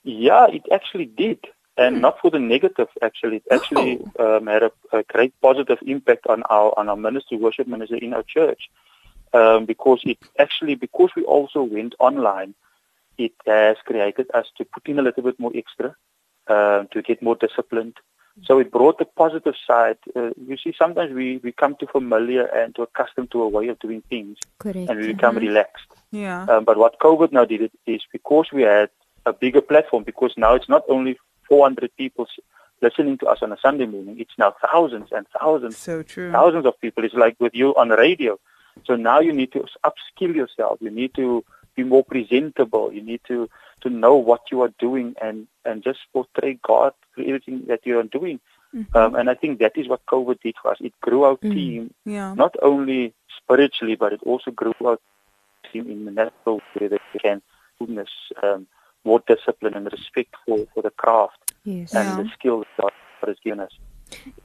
Yeah, 0.02 0.48
it 0.48 0.62
actually 0.72 1.06
did. 1.06 1.38
And 1.76 2.02
not 2.02 2.18
for 2.20 2.30
the 2.30 2.38
negative, 2.38 2.88
actually. 3.00 3.36
It 3.36 3.44
actually 3.50 4.04
um, 4.18 4.46
had 4.46 4.62
a, 4.62 4.72
a 4.92 5.02
great 5.04 5.32
positive 5.40 5.78
impact 5.86 6.26
on 6.26 6.42
our 6.50 6.78
on 6.78 6.88
our 6.88 6.96
ministry, 6.96 7.38
worship 7.38 7.66
ministry 7.66 8.00
in 8.02 8.12
our 8.12 8.22
church. 8.22 8.68
Um, 9.32 9.64
because 9.64 10.00
it 10.04 10.18
actually, 10.38 10.74
because 10.74 11.10
we 11.16 11.24
also 11.24 11.62
went 11.62 11.94
online, 11.98 12.54
it 13.16 13.32
has 13.46 13.78
created 13.86 14.26
us 14.34 14.46
to 14.58 14.64
put 14.66 14.86
in 14.86 14.98
a 14.98 15.02
little 15.02 15.22
bit 15.22 15.40
more 15.40 15.52
extra, 15.54 15.96
uh, 16.46 16.84
to 16.92 17.00
get 17.00 17.22
more 17.22 17.36
disciplined. 17.36 17.96
So 18.44 18.58
it 18.58 18.70
brought 18.70 18.98
the 18.98 19.04
positive 19.04 19.54
side. 19.66 19.98
Uh, 20.16 20.30
you 20.46 20.56
see, 20.56 20.74
sometimes 20.78 21.12
we, 21.12 21.38
we 21.38 21.52
come 21.52 21.76
too 21.78 21.86
familiar 21.86 22.44
and 22.46 22.74
too 22.74 22.82
accustomed 22.82 23.30
to 23.32 23.42
a 23.42 23.48
way 23.48 23.68
of 23.68 23.78
doing 23.78 24.02
things, 24.08 24.38
Correct. 24.58 24.88
and 24.90 24.98
we 25.00 25.12
become 25.12 25.36
relaxed. 25.36 25.86
Yeah. 26.10 26.44
Um, 26.44 26.64
but 26.64 26.78
what 26.78 26.98
COVID 26.98 27.32
now 27.32 27.44
did 27.44 27.70
is 27.86 28.02
because 28.10 28.46
we 28.52 28.62
had 28.62 28.88
a 29.26 29.32
bigger 29.32 29.60
platform, 29.60 30.04
because 30.04 30.32
now 30.36 30.54
it's 30.54 30.68
not 30.68 30.82
only 30.88 31.18
400 31.52 31.90
people 31.98 32.26
listening 32.80 33.18
to 33.18 33.26
us 33.26 33.40
on 33.42 33.52
a 33.52 33.58
Sunday 33.60 33.84
morning, 33.84 34.16
it's 34.18 34.36
now 34.38 34.54
thousands 34.72 35.08
and 35.12 35.26
thousands, 35.38 35.76
so 35.76 36.02
true. 36.02 36.32
thousands 36.32 36.64
of 36.64 36.80
people. 36.80 37.04
It's 37.04 37.12
like 37.14 37.36
with 37.38 37.54
you 37.54 37.74
on 37.76 37.88
the 37.88 37.96
radio. 37.98 38.38
So 38.86 38.96
now 38.96 39.20
you 39.20 39.34
need 39.34 39.52
to 39.52 39.66
upskill 39.84 40.34
yourself. 40.34 40.78
You 40.80 40.90
need 40.90 41.12
to 41.16 41.44
be 41.76 41.82
more 41.82 42.04
presentable. 42.04 42.90
You 42.90 43.02
need 43.02 43.20
to, 43.28 43.50
to 43.82 43.90
know 43.90 44.16
what 44.16 44.40
you 44.50 44.62
are 44.62 44.72
doing 44.78 45.14
and, 45.20 45.46
and 45.66 45.84
just 45.84 45.98
portray 46.14 46.58
God 46.66 46.94
through 47.14 47.26
everything 47.26 47.64
that 47.68 47.80
you 47.84 47.98
are 47.98 48.04
doing. 48.18 48.40
Um, 48.94 49.14
and 49.14 49.28
I 49.28 49.34
think 49.34 49.58
that 49.58 49.76
is 49.76 49.86
what 49.86 50.06
COVID 50.06 50.40
did 50.40 50.54
for 50.62 50.70
us. 50.70 50.78
It 50.80 50.94
grew 51.02 51.24
our 51.24 51.36
team 51.36 51.92
Yeah. 52.06 52.32
not 52.32 52.54
only 52.62 53.12
spiritually, 53.36 53.96
but 53.96 54.14
it 54.14 54.20
also 54.24 54.50
grew 54.50 54.72
our 54.82 54.98
team 55.70 55.90
in 55.90 56.06
the 56.06 56.12
natural 56.12 56.62
way 56.80 56.88
that 56.88 57.02
we 57.12 57.20
can 57.20 57.42
mindfulness, 57.82 58.10
um, 58.42 58.66
more 59.04 59.22
discipline 59.26 59.74
and 59.74 59.90
respect 59.90 60.34
for, 60.46 60.66
for 60.74 60.82
the 60.82 60.90
craft 60.90 61.38
Yes. 61.64 61.94
and 61.94 62.08
Yeah. 62.08 62.22
the 62.22 62.28
skill 62.34 62.60
that 62.60 62.68
God 62.80 62.92
has 63.28 63.36
given 63.44 63.60
us. 63.60 63.70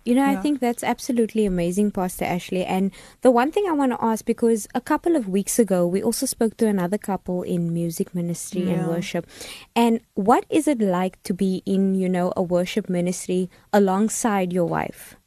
You 0.06 0.16
know, 0.16 0.24
I 0.26 0.38
think 0.38 0.62
that's 0.62 0.84
absolutely 0.84 1.46
amazing, 1.46 1.92
Pastor 1.92 2.24
Ashley. 2.24 2.64
And 2.64 2.92
the 3.22 3.32
one 3.32 3.52
thing 3.52 3.66
I 3.68 3.74
want 3.74 3.92
to 3.92 4.02
ask, 4.02 4.24
because 4.24 4.66
a 4.74 4.80
couple 4.80 5.18
of 5.18 5.28
weeks 5.28 5.60
ago, 5.60 5.86
we 5.86 6.02
also 6.02 6.26
spoke 6.26 6.56
to 6.58 6.68
another 6.68 6.98
couple 6.98 7.44
in 7.44 7.74
music 7.74 8.16
ministry 8.16 8.70
and 8.70 8.88
worship. 8.88 9.28
And 9.76 10.00
what 10.14 10.46
is 10.50 10.68
it 10.70 10.80
like 10.80 11.22
to 11.24 11.34
be 11.34 11.64
in, 11.66 11.96
you 11.96 12.08
know, 12.08 12.32
a 12.38 12.42
worship 12.42 12.90
ministry 12.90 13.50
alongside 13.74 14.54
your 14.54 14.66
wife? 14.66 15.18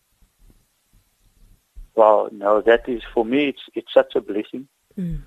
Well, 1.94 2.31
no, 2.33 2.62
that 2.62 2.88
is 2.88 3.03
for 3.12 3.26
me. 3.26 3.48
It's 3.48 3.62
it's 3.74 3.92
such 3.92 4.14
a 4.14 4.22
blessing. 4.22 4.68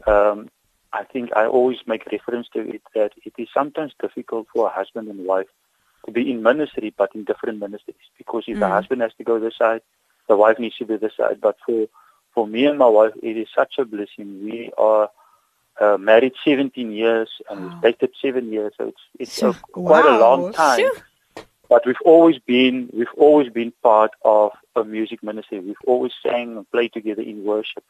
Um, 0.08 0.49
I 0.91 1.04
think 1.04 1.30
I 1.36 1.45
always 1.45 1.78
make 1.86 2.06
reference 2.12 2.47
to 2.54 2.62
it 2.62 2.82
that 2.95 3.12
it 3.26 3.34
is 3.38 3.47
sometimes 3.54 3.93
difficult 3.99 4.47
for 4.54 4.67
a 4.67 4.69
husband 4.71 5.08
and 5.08 5.26
wife 5.26 5.47
to 6.06 6.12
be 6.12 6.30
in 6.32 6.44
ministry, 6.44 6.94
but 6.96 7.13
in 7.16 7.24
different 7.24 7.60
ministries. 7.60 7.96
Because 8.18 8.44
if 8.48 8.60
the 8.60 8.68
husband 8.68 9.02
has 9.02 9.13
to 9.18 9.24
go 9.24 9.39
this 9.39 9.58
side, 9.58 9.82
the 10.28 10.38
wife 10.38 10.60
needs 10.60 10.78
to 10.78 10.86
be 10.86 10.98
this 10.98 11.16
side. 11.18 11.39
But 11.42 11.58
for 11.66 11.88
for 12.34 12.48
me 12.48 12.66
and 12.66 12.80
my 12.80 12.88
wife, 12.88 13.13
it 13.22 13.38
is 13.38 13.48
such 13.56 13.76
a 13.78 13.86
blessing. 13.86 14.44
We 14.44 14.72
are 14.78 15.10
uh, 15.80 15.98
married 15.98 16.34
17 16.44 16.92
years 16.92 17.30
and 17.50 17.63
we've 17.63 17.82
dated 17.82 18.12
seven 18.22 18.52
years, 18.52 18.74
so 18.78 18.88
it's 18.88 19.02
it's 19.20 19.44
a, 19.44 19.54
quite 19.54 20.06
a 20.06 20.20
long 20.20 20.52
time. 20.54 20.92
But 21.70 21.86
we've 21.86 21.96
always 22.06 22.38
been 22.39 22.89
we've 22.94 23.08
always 23.18 23.50
been 23.50 23.74
part 23.82 24.12
of 24.24 24.52
a 24.76 24.84
music 24.84 25.24
ministry. 25.24 25.60
We've 25.60 25.76
always 25.88 26.12
sang 26.22 26.58
and 26.58 26.70
played 26.72 26.94
together 26.94 27.22
in 27.22 27.44
worship. 27.44 27.84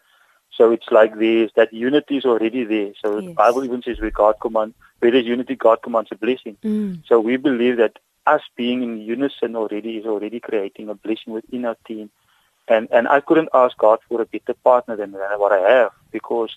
So 0.57 0.71
it's 0.71 0.85
like 0.91 1.17
there's 1.17 1.51
that 1.55 1.73
unity 1.73 2.17
is 2.17 2.25
already 2.25 2.63
there. 2.63 2.93
So 3.03 3.21
the 3.21 3.33
Bible 3.33 3.63
even 3.63 3.81
says 3.81 3.99
where 3.99 4.11
God 4.11 4.35
command 4.39 4.75
where 5.03 5.11
there's 5.11 5.25
unity, 5.25 5.55
God 5.55 5.81
commands 5.83 6.09
a 6.11 6.15
blessing. 6.15 6.57
Mm. 6.63 7.03
So 7.05 7.19
we 7.19 7.35
believe 7.35 7.77
that 7.77 7.99
us 8.25 8.41
being 8.55 8.81
in 8.83 9.01
unison 9.01 9.55
already 9.55 9.97
is 9.97 10.05
already 10.05 10.39
creating 10.39 10.87
a 10.87 10.95
blessing 10.95 11.33
within 11.33 11.65
our 11.65 11.75
team. 11.85 12.09
And 12.69 12.87
and 12.91 13.09
I 13.09 13.19
couldn't 13.19 13.49
ask 13.53 13.77
God 13.77 13.99
for 14.07 14.21
a 14.21 14.25
better 14.25 14.53
partner 14.63 14.95
than 14.95 15.11
what 15.11 15.51
I 15.51 15.69
have 15.69 15.91
because 16.11 16.55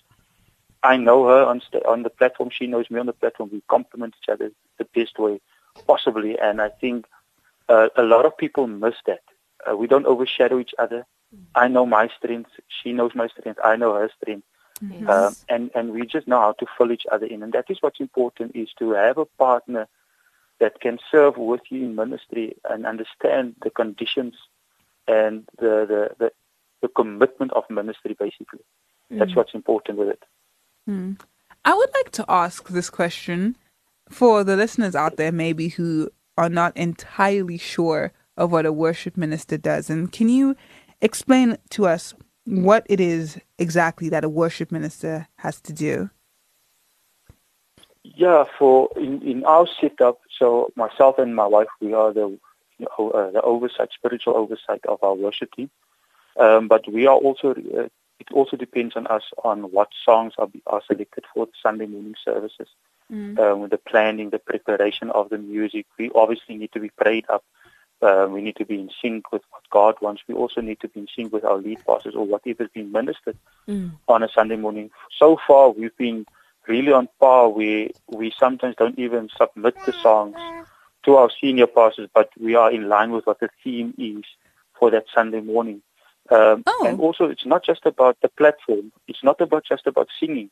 I 0.81 0.95
know 0.95 1.25
her 1.27 1.43
on 1.43 1.59
sta- 1.59 1.85
on 1.85 2.03
the 2.03 2.09
platform. 2.09 2.49
She 2.49 2.67
knows 2.67 2.89
me 2.89 2.99
on 2.99 3.07
the 3.07 3.13
platform. 3.13 3.49
We 3.51 3.61
complement 3.67 4.15
each 4.21 4.29
other 4.29 4.51
the 4.77 4.85
best 4.95 5.19
way 5.19 5.41
possibly. 5.85 6.39
And 6.39 6.61
I 6.61 6.69
think 6.69 7.05
uh, 7.67 7.89
a 7.97 8.03
lot 8.03 8.25
of 8.25 8.37
people 8.37 8.67
miss 8.67 8.95
that. 9.05 9.23
Uh, 9.69 9.75
we 9.75 9.87
don't 9.87 10.05
overshadow 10.05 10.59
each 10.59 10.75
other. 10.79 11.05
I 11.55 11.67
know 11.67 11.85
my 11.85 12.09
strengths. 12.17 12.51
She 12.81 12.93
knows 12.93 13.11
my 13.13 13.27
strengths. 13.27 13.59
I 13.63 13.75
know 13.75 13.93
her 13.95 14.09
strengths. 14.21 14.47
Um, 15.07 15.35
and 15.49 15.71
and 15.73 15.91
we 15.91 16.05
just 16.05 16.27
know 16.27 16.39
how 16.39 16.53
to 16.53 16.65
fill 16.77 16.91
each 16.91 17.05
other 17.11 17.25
in. 17.25 17.43
And 17.43 17.53
that 17.53 17.65
is 17.69 17.77
what's 17.81 17.99
important: 17.99 18.55
is 18.55 18.69
to 18.79 18.91
have 18.91 19.17
a 19.17 19.25
partner 19.25 19.87
that 20.59 20.79
can 20.81 20.99
serve 21.11 21.37
with 21.37 21.61
you 21.69 21.85
in 21.85 21.95
ministry 21.95 22.55
and 22.69 22.85
understand 22.85 23.55
the 23.63 23.69
conditions 23.69 24.35
and 25.07 25.47
the 25.57 25.85
the 25.87 26.15
the, 26.19 26.31
the 26.81 26.87
commitment 26.89 27.53
of 27.53 27.63
ministry. 27.69 28.15
Basically, 28.17 28.59
that's 29.09 29.35
what's 29.35 29.53
important 29.53 29.97
with 29.97 30.09
it. 30.09 30.23
I 31.65 31.73
would 31.73 31.89
like 31.95 32.11
to 32.11 32.25
ask 32.29 32.69
this 32.69 32.89
question 32.89 33.57
for 34.09 34.43
the 34.43 34.55
listeners 34.55 34.95
out 34.95 35.17
there, 35.17 35.31
maybe 35.31 35.69
who 35.69 36.09
are 36.37 36.49
not 36.49 36.77
entirely 36.77 37.57
sure 37.57 38.13
of 38.37 38.51
what 38.51 38.65
a 38.65 38.71
worship 38.71 39.17
minister 39.17 39.57
does. 39.57 39.89
And 39.89 40.11
can 40.11 40.29
you 40.29 40.55
explain 41.01 41.57
to 41.71 41.87
us 41.87 42.13
what 42.47 42.85
it 42.89 42.99
is 42.99 43.39
exactly 43.59 44.09
that 44.09 44.23
a 44.23 44.29
worship 44.29 44.71
minister 44.71 45.27
has 45.37 45.59
to 45.61 45.73
do? 45.73 46.09
Yeah, 48.03 48.45
for 48.57 48.89
in, 48.95 49.21
in 49.21 49.43
our 49.43 49.67
setup, 49.79 50.19
so 50.39 50.71
myself 50.75 51.19
and 51.19 51.35
my 51.35 51.45
wife, 51.45 51.67
we 51.81 51.93
are 51.93 52.13
the 52.13 52.39
you 52.79 52.87
know, 52.97 53.11
uh, 53.11 53.31
the 53.31 53.41
oversight, 53.41 53.89
spiritual 53.93 54.35
oversight 54.35 54.85
of 54.87 55.03
our 55.03 55.13
worship 55.13 55.53
team. 55.53 55.69
Um, 56.39 56.67
but 56.67 56.91
we 56.91 57.05
are 57.05 57.15
also 57.15 57.51
uh, 57.51 57.89
it 58.19 58.31
also 58.31 58.55
depends 58.57 58.95
on 58.95 59.07
us 59.07 59.23
on 59.43 59.63
what 59.63 59.89
songs 60.05 60.33
are 60.37 60.49
are 60.67 60.81
selected 60.87 61.25
for 61.33 61.47
the 61.47 61.51
Sunday 61.61 61.85
morning 61.85 62.15
services. 62.23 62.67
Um, 63.39 63.69
the 63.69 63.79
planning, 63.87 64.31
the 64.31 64.39
preparation 64.39 65.09
of 65.11 65.29
the 65.29 65.37
music. 65.37 65.85
We 65.97 66.11
obviously 66.13 66.57
need 66.57 66.71
to 66.73 66.79
be 66.79 66.89
prayed 66.89 67.25
up. 67.29 67.43
Uh, 68.01 68.27
we 68.29 68.41
need 68.41 68.55
to 68.55 68.65
be 68.65 68.75
in 68.75 68.89
sync 69.01 69.31
with 69.31 69.41
what 69.49 69.63
God 69.71 69.95
wants. 70.01 70.21
We 70.27 70.35
also 70.35 70.61
need 70.61 70.79
to 70.81 70.87
be 70.87 70.99
in 71.01 71.07
sync 71.15 71.33
with 71.33 71.43
our 71.43 71.57
lead 71.57 71.79
pastors 71.85 72.13
or 72.15 72.25
whatever 72.25 72.65
whatever's 72.65 72.69
being 72.73 72.91
ministered 72.91 73.37
on 74.07 74.23
a 74.23 74.29
Sunday 74.29 74.55
morning. 74.55 74.91
So 75.17 75.37
far, 75.47 75.71
we've 75.71 75.95
been 75.97 76.25
really 76.67 76.91
on 76.91 77.09
par 77.19 77.49
where 77.49 77.87
we 78.07 78.31
sometimes 78.37 78.75
don't 78.77 78.99
even 78.99 79.29
submit 79.35 79.75
the 79.85 79.93
songs 79.93 80.35
to 81.05 81.15
our 81.15 81.31
senior 81.41 81.67
pastors, 81.67 82.09
but 82.13 82.29
we 82.39 82.55
are 82.55 82.71
in 82.71 82.87
line 82.87 83.11
with 83.11 83.25
what 83.25 83.39
the 83.39 83.49
theme 83.63 83.93
is 83.97 84.23
for 84.77 84.91
that 84.91 85.05
Sunday 85.13 85.41
morning. 85.41 85.81
Um, 86.29 86.63
Oh. 86.67 86.85
And 86.85 86.99
also, 86.99 87.25
it's 87.25 87.45
not 87.45 87.63
just 87.65 87.85
about 87.85 88.17
the 88.21 88.29
platform. 88.29 88.91
It's 89.07 89.23
not 89.23 89.41
about 89.41 89.63
just 89.65 89.87
about 89.87 90.09
singing. 90.19 90.49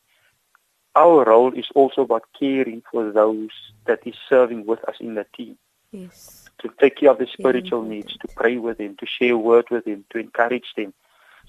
Our 0.96 1.26
role 1.26 1.54
is 1.54 1.68
also 1.76 2.04
about 2.04 2.24
caring 2.40 2.82
for 2.90 3.12
those 3.12 3.50
that 3.86 4.00
is 4.06 4.16
serving 4.30 4.66
with 4.66 4.80
us 4.88 4.96
in 5.00 5.16
the 5.16 5.26
team 5.36 5.58
Yes. 5.92 6.45
To 6.62 6.70
take 6.80 6.98
care 6.98 7.12
of 7.12 7.18
their 7.18 7.28
spiritual 7.28 7.82
important. 7.84 7.90
needs, 8.08 8.18
to 8.18 8.28
pray 8.36 8.58
with 8.58 8.78
them, 8.78 8.96
to 9.00 9.06
share 9.06 9.38
word 9.38 9.66
with 9.70 9.86
them, 9.86 10.06
to 10.12 10.18
encourage 10.20 10.74
them. 10.78 10.94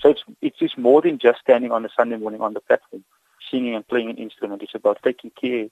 So 0.01 0.11
it's 0.11 0.23
it 0.43 0.55
is 0.61 0.73
more 0.77 1.01
than 1.03 1.19
just 1.19 1.41
standing 1.41 1.73
on 1.73 1.85
a 1.85 1.89
Sunday 1.97 2.17
morning 2.17 2.41
on 2.41 2.53
the 2.55 2.61
platform, 2.61 3.05
singing 3.51 3.75
and 3.75 3.87
playing 3.87 4.11
an 4.11 4.17
instrument. 4.17 4.63
It's 4.63 4.75
about 4.75 4.99
taking 5.03 5.31
care 5.41 5.69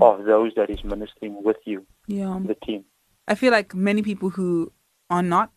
of 0.00 0.24
those 0.24 0.52
that 0.56 0.70
is 0.70 0.82
ministering 0.84 1.42
with 1.42 1.58
you, 1.66 1.86
Yeah. 2.06 2.38
the 2.44 2.54
team. 2.54 2.84
I 3.28 3.34
feel 3.34 3.52
like 3.52 3.74
many 3.74 4.02
people 4.02 4.30
who 4.30 4.72
are 5.10 5.22
not 5.22 5.50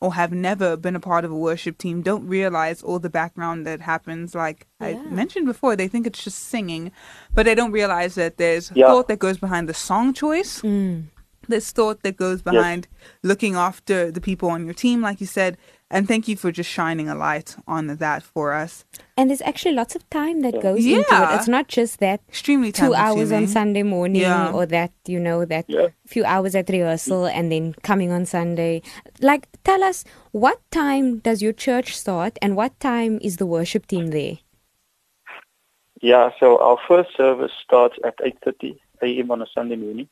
or 0.00 0.14
have 0.14 0.32
never 0.32 0.76
been 0.78 0.96
a 0.96 1.00
part 1.00 1.24
of 1.26 1.30
a 1.30 1.36
worship 1.36 1.76
team 1.78 2.00
don't 2.02 2.26
realize 2.26 2.82
all 2.82 2.98
the 2.98 3.10
background 3.10 3.66
that 3.66 3.82
happens. 3.82 4.34
Like 4.34 4.66
I 4.80 4.94
mentioned 5.10 5.44
before, 5.46 5.76
they 5.76 5.86
think 5.88 6.06
it's 6.06 6.24
just 6.24 6.38
singing, 6.38 6.90
but 7.34 7.44
they 7.44 7.54
don't 7.54 7.70
realize 7.70 8.14
that 8.16 8.38
there's 8.38 8.72
Yeah. 8.74 8.86
thought 8.86 9.08
that 9.08 9.18
goes 9.18 9.36
behind 9.38 9.68
the 9.68 9.74
song 9.74 10.14
choice. 10.14 10.62
Mm. 10.62 11.04
There's 11.48 11.70
thought 11.72 12.02
that 12.02 12.16
goes 12.16 12.42
behind 12.42 12.86
looking 13.22 13.54
after 13.56 14.10
the 14.10 14.20
people 14.20 14.50
on 14.50 14.64
your 14.64 14.74
team, 14.74 15.00
like 15.00 15.20
you 15.20 15.26
said. 15.26 15.56
And 15.92 16.06
thank 16.06 16.28
you 16.28 16.36
for 16.36 16.52
just 16.52 16.70
shining 16.70 17.08
a 17.08 17.16
light 17.16 17.56
on 17.66 17.88
that 17.88 18.22
for 18.22 18.52
us. 18.52 18.84
And 19.16 19.28
there's 19.28 19.42
actually 19.42 19.74
lots 19.74 19.96
of 19.96 20.08
time 20.10 20.42
that 20.42 20.62
goes 20.62 20.78
into 20.86 21.00
it. 21.00 21.06
Yeah. 21.10 21.36
It's 21.36 21.48
not 21.48 21.66
just 21.66 21.98
that 21.98 22.20
Extremely 22.28 22.70
two 22.70 22.94
hours 22.94 23.32
on. 23.32 23.48
Sunday 23.48 23.82
morning 23.82 24.22
Yeah. 24.22 24.52
or 24.52 24.66
that, 24.66 24.92
you 25.06 25.18
know, 25.18 25.44
that 25.46 25.64
Yeah. 25.68 25.88
few 26.06 26.24
hours 26.24 26.54
at 26.54 26.68
rehearsal 26.68 27.26
and 27.26 27.50
then 27.50 27.72
coming 27.82 28.12
on 28.12 28.24
Sunday. 28.24 28.82
Like, 29.20 29.48
tell 29.64 29.82
us, 29.82 30.04
what 30.30 30.60
time 30.70 31.18
does 31.18 31.42
your 31.42 31.52
church 31.52 31.96
start 31.96 32.38
and 32.40 32.54
what 32.54 32.78
time 32.78 33.18
is 33.20 33.38
the 33.38 33.46
worship 33.46 33.86
team 33.88 34.08
there? 34.08 34.38
Yeah, 36.00 36.30
so 36.38 36.58
our 36.58 36.78
first 36.86 37.16
service 37.16 37.52
starts 37.64 37.96
at 38.04 38.16
8.30 38.18 38.78
a.m. 39.02 39.30
on 39.32 39.42
a 39.42 39.46
Sunday 39.52 39.76
morning. 39.76 40.08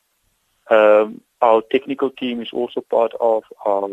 Um, 0.70 1.20
our 1.40 1.62
technical 1.70 2.10
team 2.10 2.42
is 2.42 2.50
also 2.52 2.80
part 2.80 3.12
of 3.20 3.44
our 3.64 3.88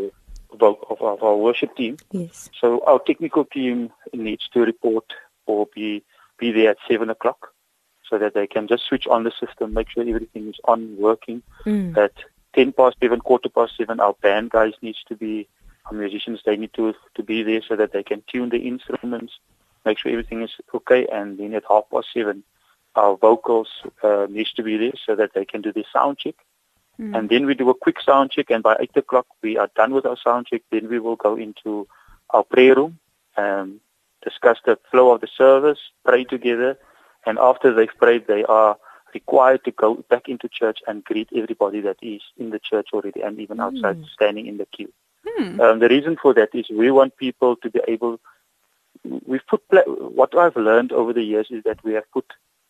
of, 0.59 0.77
of 0.89 1.23
our 1.23 1.35
worship 1.35 1.75
team. 1.75 1.97
Yes. 2.11 2.49
So 2.59 2.83
our 2.85 2.99
technical 2.99 3.45
team 3.45 3.91
needs 4.13 4.47
to 4.49 4.61
report 4.61 5.05
or 5.45 5.67
be 5.73 6.03
be 6.37 6.51
there 6.51 6.71
at 6.71 6.77
seven 6.89 7.09
o'clock, 7.09 7.53
so 8.09 8.17
that 8.17 8.33
they 8.33 8.47
can 8.47 8.67
just 8.67 8.83
switch 8.85 9.07
on 9.07 9.23
the 9.23 9.31
system, 9.31 9.73
make 9.73 9.89
sure 9.89 10.03
everything 10.07 10.49
is 10.49 10.59
on 10.65 10.97
working. 10.97 11.41
Mm. 11.65 11.95
At 11.97 12.13
ten 12.53 12.71
past 12.73 12.97
seven, 13.01 13.19
quarter 13.19 13.49
past 13.49 13.73
seven, 13.77 13.99
our 13.99 14.13
band 14.21 14.49
guys 14.49 14.73
needs 14.81 15.03
to 15.07 15.15
be, 15.15 15.47
our 15.85 15.93
musicians 15.93 16.41
they 16.45 16.57
need 16.57 16.73
to 16.73 16.93
to 17.15 17.23
be 17.23 17.43
there 17.43 17.61
so 17.67 17.75
that 17.75 17.93
they 17.93 18.03
can 18.03 18.23
tune 18.31 18.49
the 18.49 18.67
instruments, 18.67 19.33
make 19.85 19.99
sure 19.99 20.11
everything 20.11 20.41
is 20.41 20.51
okay. 20.73 21.07
And 21.07 21.37
then 21.37 21.53
at 21.53 21.63
half 21.69 21.83
past 21.91 22.07
seven, 22.13 22.43
our 22.95 23.17
vocals 23.17 23.69
uh, 24.03 24.27
needs 24.29 24.51
to 24.53 24.63
be 24.63 24.77
there 24.77 24.93
so 25.05 25.15
that 25.15 25.33
they 25.33 25.45
can 25.45 25.61
do 25.61 25.71
the 25.71 25.85
sound 25.91 26.17
check. 26.17 26.35
And 26.97 27.29
then 27.29 27.45
we 27.45 27.53
do 27.53 27.69
a 27.69 27.73
quick 27.75 27.97
sound 28.01 28.31
check, 28.31 28.49
and 28.49 28.63
by 28.63 28.77
8 28.79 28.97
o'clock 28.97 29.27
we 29.41 29.57
are 29.57 29.69
done 29.75 29.93
with 29.93 30.05
our 30.05 30.17
sound 30.23 30.47
check. 30.47 30.61
Then 30.71 30.87
we 30.89 30.99
will 30.99 31.15
go 31.15 31.35
into 31.35 31.87
our 32.29 32.43
prayer 32.43 32.75
room, 32.75 32.99
um, 33.37 33.81
discuss 34.23 34.57
the 34.65 34.77
flow 34.91 35.11
of 35.11 35.21
the 35.21 35.27
service, 35.27 35.79
pray 36.03 36.23
together, 36.23 36.77
and 37.25 37.37
after 37.39 37.73
they've 37.73 37.97
prayed, 37.97 38.27
they 38.27 38.43
are 38.45 38.77
required 39.13 39.63
to 39.63 39.71
go 39.71 39.95
back 40.09 40.27
into 40.27 40.47
church 40.49 40.79
and 40.87 41.03
greet 41.03 41.29
everybody 41.35 41.79
that 41.81 41.97
is 42.01 42.21
in 42.37 42.49
the 42.49 42.59
church 42.59 42.89
already 42.93 43.21
and 43.21 43.39
even 43.39 43.59
outside 43.59 43.97
standing 44.13 44.45
in 44.45 44.57
the 44.57 44.65
queue. 44.65 44.91
Um, 45.61 45.79
the 45.79 45.87
reason 45.87 46.17
for 46.21 46.33
that 46.33 46.49
is 46.53 46.65
we 46.69 46.91
want 46.91 47.17
people 47.17 47.55
to 47.57 47.69
be 47.69 47.79
able. 47.87 48.19
We've 49.25 49.45
put 49.47 49.67
pla- 49.69 49.83
what 49.83 50.35
I've 50.37 50.55
learned 50.55 50.91
over 50.91 51.13
the 51.13 51.23
years 51.23 51.47
is 51.49 51.63
that 51.63 51.83
we 51.83 51.93
have 51.93 52.09
put 52.11 52.25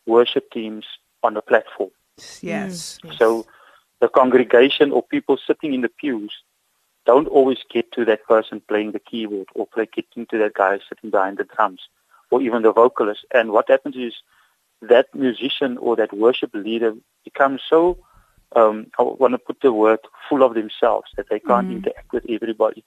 worship 0.05 0.51
teams 0.51 0.85
on 1.23 1.35
a 1.35 1.41
platform. 1.41 1.89
Yes. 2.41 2.99
So 3.17 3.45
the 4.06 4.10
congregation 4.10 4.91
or 4.91 5.02
people 5.02 5.36
sitting 5.48 5.74
in 5.74 5.82
the 5.82 5.89
pews 5.89 6.32
don't 7.08 7.28
always 7.28 7.58
get 7.74 7.91
to 7.94 8.06
that 8.06 8.24
person 8.28 8.62
playing 8.68 8.91
the 8.91 9.00
keyboard 9.00 9.48
or 9.56 9.65
play 9.65 9.88
getting 9.91 10.28
to 10.28 10.38
that 10.38 10.54
guy 10.54 10.78
sitting 10.88 11.10
behind 11.10 11.39
the 11.39 11.44
drums 11.44 11.82
or 12.30 12.39
even 12.39 12.62
the 12.62 12.72
vocalist. 12.72 13.26
And 13.34 13.52
what 13.52 13.68
happens 13.68 13.96
is 13.96 14.13
that 14.84 15.08
musician 15.15 15.80
or 15.80 15.96
that 15.96 16.13
worship 16.13 16.52
leader 16.54 16.94
becomes 17.24 17.62
so, 17.68 17.98
um, 18.56 18.86
I 19.00 19.02
want 19.02 19.34
to 19.34 19.39
put 19.39 19.62
the 19.62 19.74
word, 19.74 20.02
full 20.30 20.44
of 20.44 20.54
themselves 20.54 21.10
that 21.18 21.30
they 21.32 21.39
can't 21.39 21.72
interact 21.72 22.13
with 22.13 22.26
everybody. 22.30 22.84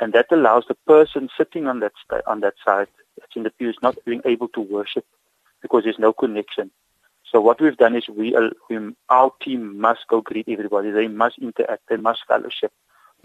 And 0.00 0.12
that 0.14 0.26
allows 0.32 0.64
the 0.66 0.76
person 0.86 1.28
sitting 1.38 1.68
on 1.68 1.78
that, 1.78 1.92
on 2.26 2.40
that 2.40 2.54
side, 2.64 2.88
that's 3.16 3.36
in 3.36 3.44
the 3.44 3.50
pews, 3.50 3.78
not 3.82 3.96
being 4.04 4.22
able 4.24 4.48
to 4.48 4.60
worship 4.60 5.06
because 5.62 5.84
there's 5.84 6.00
no 6.00 6.12
connection. 6.12 6.72
So 7.30 7.40
what 7.40 7.60
we've 7.60 7.76
done 7.76 7.96
is 7.96 8.08
we, 8.08 8.36
we 8.70 8.94
our 9.08 9.32
team 9.42 9.80
must 9.80 10.06
go 10.08 10.20
greet 10.20 10.48
everybody. 10.48 10.90
They 10.90 11.08
must 11.08 11.38
interact. 11.38 11.82
They 11.88 11.96
must 11.96 12.24
fellowship 12.26 12.72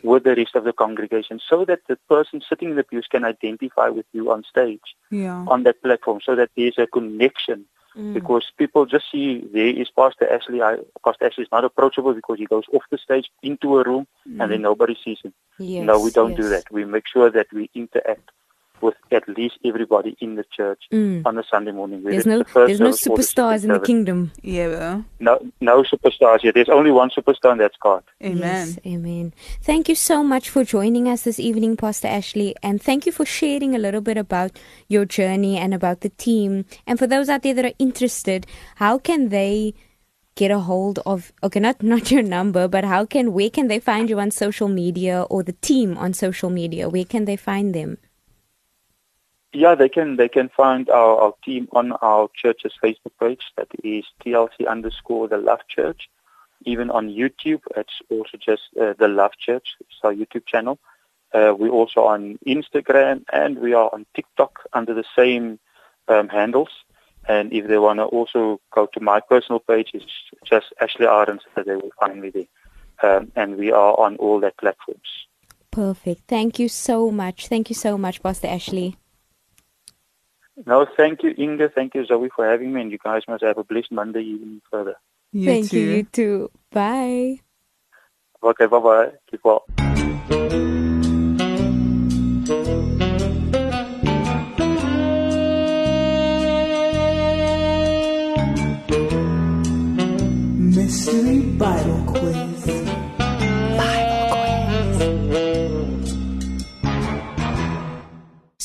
with 0.04 0.24
the 0.24 0.36
rest 0.36 0.56
of 0.56 0.64
the 0.64 0.74
congregation 0.74 1.40
so 1.48 1.66
that 1.66 1.82
the 1.88 1.98
person 2.10 2.42
sitting 2.48 2.72
in 2.72 2.76
the 2.76 2.84
pews 2.84 3.08
can 3.10 3.24
identify 3.24 3.90
with 3.90 4.06
you 4.14 4.32
on 4.32 4.44
stage 4.44 4.96
Yeah. 5.12 5.46
on 5.48 5.64
that 5.64 5.82
platform 5.82 6.20
so 6.26 6.36
that 6.36 6.50
there's 6.58 6.80
a 6.80 6.88
connection 6.88 7.66
mm. 7.96 8.14
because 8.14 8.52
people 8.58 8.86
just 8.86 9.12
see 9.12 9.48
there 9.54 9.68
is 9.68 9.90
Pastor 9.92 10.32
Ashley. 10.32 10.62
I, 10.62 10.78
Pastor 11.06 11.26
Ashley 11.26 11.44
is 11.44 11.52
not 11.52 11.66
approachable 11.66 12.14
because 12.14 12.40
he 12.40 12.46
goes 12.46 12.64
off 12.74 12.84
the 12.90 12.98
stage 12.98 13.30
into 13.44 13.78
a 13.78 13.84
room 13.84 14.08
and 14.26 14.52
then 14.52 14.60
mm. 14.60 14.70
nobody 14.70 14.98
sees 15.04 15.20
him. 15.24 15.34
Yes, 15.60 15.86
no, 15.86 16.00
we 16.02 16.10
don't 16.12 16.36
do 16.36 16.50
that. 16.50 16.72
We 16.72 16.86
make 16.86 17.08
sure 17.08 17.30
that 17.30 17.48
we 17.54 17.70
interact 17.76 18.32
with 18.82 18.96
at 19.12 19.28
least 19.28 19.56
everybody 19.66 20.16
in 20.20 20.36
the 20.36 20.46
church 20.56 20.84
mm. 20.92 21.26
on 21.26 21.38
a 21.38 21.44
Sunday 21.50 21.72
morning. 21.72 22.04
There's 22.04 22.26
no 22.26 22.40
the 22.40 22.66
there's 22.66 22.80
no 22.80 22.92
service 22.92 23.08
or 23.08 23.18
the 23.18 23.24
superstars 23.24 23.64
in 23.64 23.70
the 23.70 23.80
kingdom. 23.80 24.32
Yeah. 24.42 24.68
well, 24.68 25.06
No, 25.20 25.52
no 25.60 25.84
superstars 25.84 26.42
here. 26.42 26.52
There's 26.52 26.70
only 26.70 26.92
one 26.92 27.10
superstar, 27.10 27.52
and 27.52 27.62
that's 27.62 27.78
God. 27.82 28.04
Amen. 28.24 28.68
Yes, 28.68 28.80
amen. 28.86 29.34
Thank 29.62 29.90
you 29.90 29.96
so 29.96 30.24
much 30.24 30.50
for 30.50 30.64
joining 30.64 31.08
us 31.08 31.24
this 31.24 31.40
evening, 31.40 31.78
Pastor 31.78 32.08
Ashley, 32.08 32.56
and 32.64 32.82
thank 32.82 33.06
you 33.06 33.12
for 33.12 33.26
sharing 33.26 33.76
a 33.76 33.80
little 33.80 34.02
bit 34.02 34.18
about 34.18 34.58
your 34.88 35.06
journey 35.06 35.58
and 35.58 35.74
about 35.74 36.02
the 36.02 36.10
team. 36.10 36.66
And 36.88 36.98
for 36.98 37.08
those 37.08 37.30
out 37.30 37.44
there 37.44 37.54
that 37.54 37.66
are 37.66 37.74
interested, 37.80 38.48
how 38.76 38.98
can 38.98 39.30
they 39.30 39.74
get 40.36 40.52
a 40.52 40.60
hold 40.60 41.00
of 41.06 41.32
okay, 41.44 41.60
not 41.60 41.84
not 41.84 42.12
your 42.12 42.24
number, 42.24 42.68
but 42.68 42.84
how 42.84 43.06
can 43.06 43.34
where 43.34 43.50
can 43.50 43.68
they 43.68 43.80
find 43.80 44.10
you 44.10 44.20
on 44.20 44.32
social 44.32 44.68
media 44.68 45.24
or 45.30 45.44
the 45.44 45.54
team 45.54 45.98
on 45.98 46.14
social 46.14 46.50
media? 46.50 46.90
Where 46.90 47.06
can 47.06 47.26
they 47.26 47.36
find 47.36 47.76
them? 47.76 47.98
Yeah, 49.54 49.76
they 49.76 49.90
can 49.90 50.16
they 50.16 50.30
can 50.30 50.50
find 50.50 50.90
our, 50.90 51.20
our 51.20 51.34
team 51.44 51.68
on 51.74 51.92
our 51.94 52.30
church's 52.34 52.74
Facebook 52.82 53.12
page. 53.20 53.42
That 53.58 53.68
is 53.84 54.06
TLC 54.24 54.68
underscore 54.68 55.28
the 55.28 55.38
Love 55.38 55.60
Church. 55.68 56.10
Even 56.64 56.90
on 56.90 57.10
YouTube, 57.10 57.62
it's 57.76 58.02
also 58.10 58.38
just 58.38 58.64
uh, 58.80 58.94
the 58.98 59.08
Love 59.08 59.34
Church. 59.38 59.76
It's 59.82 60.00
our 60.04 60.14
YouTube 60.14 60.46
channel. 60.46 60.80
Uh, 61.34 61.54
we're 61.58 61.70
also 61.70 62.02
on 62.02 62.38
Instagram 62.46 63.24
and 63.32 63.60
we 63.60 63.74
are 63.74 63.90
on 63.94 64.06
TikTok 64.16 64.60
under 64.74 64.94
the 64.94 65.06
same 65.16 65.60
um, 66.08 66.30
handles. 66.30 66.70
And 67.28 67.54
if 67.54 67.68
they 67.68 67.78
want 67.78 68.00
to 68.00 68.06
also 68.06 68.60
go 68.72 68.88
to 68.88 69.00
my 69.00 69.20
personal 69.20 69.60
page, 69.60 69.92
it's 69.94 70.06
just 70.44 70.68
Ashley 70.82 71.06
Arendse 71.06 71.46
that 71.56 71.66
they 71.66 71.76
will 71.76 71.92
find 72.00 72.22
me 72.22 72.30
there. 72.30 72.48
Um, 73.04 73.32
and 73.36 73.58
we 73.58 73.72
are 73.72 73.98
on 74.00 74.18
all 74.18 74.40
their 74.40 74.52
platforms. 74.52 75.28
Perfect. 75.72 76.24
Thank 76.28 76.60
you 76.60 76.68
so 76.68 77.12
much. 77.12 77.48
Thank 77.48 77.70
you 77.70 77.76
so 77.76 77.98
much, 77.98 78.22
Pastor 78.22 78.48
Ashley. 78.48 78.98
No, 80.66 80.86
thank 80.98 81.24
you, 81.24 81.34
Inga. 81.38 81.70
Thank 81.70 81.96
you, 81.96 82.06
Zoe, 82.06 82.30
for 82.36 82.50
having 82.50 82.74
me. 82.74 82.82
And 82.82 82.92
you 82.92 82.98
guys 83.04 83.24
must 83.28 83.44
have 83.44 83.58
a 83.58 83.64
blessed 83.64 83.92
Monday 83.92 84.22
evening 84.22 84.62
further. 84.70 84.96
You 85.32 85.46
Thank 85.46 85.72
too. 85.72 85.80
you, 85.80 85.90
you 85.92 86.04
too. 86.04 86.52
Bye. 86.72 87.40
Okay, 88.44 88.66
bye-bye. 88.66 89.12
Keep 89.30 89.44
well. 89.44 89.66
Mystery 100.58 101.42
Bible 101.58 102.04
Quiz. 102.08 102.51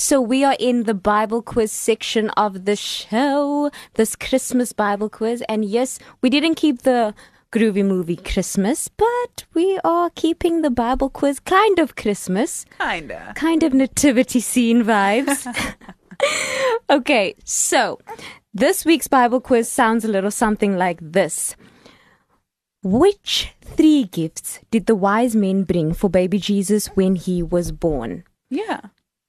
So 0.07 0.21
we 0.21 0.45
are 0.45 0.55
in 0.61 0.85
the 0.85 0.95
Bible 0.95 1.43
quiz 1.43 1.73
section 1.73 2.31
of 2.37 2.65
the 2.65 2.77
show, 2.77 3.73
this 3.95 4.15
Christmas 4.15 4.73
Bible 4.73 5.09
quiz. 5.09 5.43
And 5.49 5.65
yes, 5.65 5.99
we 6.23 6.31
didn't 6.31 6.55
keep 6.55 6.83
the 6.83 7.13
groovy 7.51 7.85
movie 7.85 8.15
Christmas, 8.15 8.87
but 8.87 9.47
we 9.53 9.81
are 9.83 10.11
keeping 10.11 10.63
the 10.63 10.71
Bible 10.71 11.11
quiz 11.11 11.41
kind 11.41 11.81
of 11.81 11.97
Christmas, 11.97 12.65
Kinda. 12.79 13.33
kind 13.35 13.65
of 13.65 13.75
nativity 13.75 14.39
scene 14.39 14.85
vibes. 14.85 15.43
okay, 16.89 17.35
so 17.43 17.99
this 18.55 18.85
week's 18.85 19.09
Bible 19.09 19.41
quiz 19.41 19.69
sounds 19.69 20.05
a 20.05 20.09
little 20.09 20.31
something 20.31 20.77
like 20.79 21.01
this. 21.03 21.57
Which 22.85 23.57
three 23.61 24.05
gifts 24.05 24.61
did 24.71 24.87
the 24.87 24.95
wise 24.95 25.35
men 25.35 25.65
bring 25.65 25.93
for 25.95 26.09
baby 26.09 26.39
Jesus 26.39 26.87
when 26.95 27.17
he 27.17 27.43
was 27.43 27.73
born? 27.73 28.23
Yeah. 28.49 28.83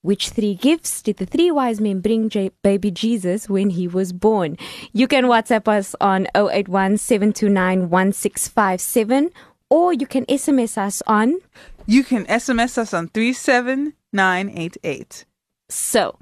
Which 0.08 0.30
three 0.30 0.56
gifts 0.56 1.02
did 1.02 1.18
the 1.18 1.26
three 1.26 1.52
wise 1.52 1.82
men 1.82 2.00
bring 2.00 2.30
J- 2.30 2.52
baby 2.64 2.92
Jesus 2.92 3.50
when 3.50 3.72
he 3.72 3.90
was 3.90 4.14
born? 4.14 4.56
You 4.94 5.06
can 5.06 5.26
WhatsApp 5.26 5.68
us 5.68 5.98
on 6.00 6.28
081 6.34 6.96
729 6.96 7.90
1657 7.90 9.32
or 9.70 9.92
you 9.92 10.08
can 10.08 10.26
SMS 10.28 10.78
us 10.78 11.04
on. 11.08 11.40
You 11.86 12.06
can 12.06 12.26
SMS 12.28 12.78
us 12.78 12.94
on 12.94 13.10
37988. 13.10 15.26
So, 15.68 16.18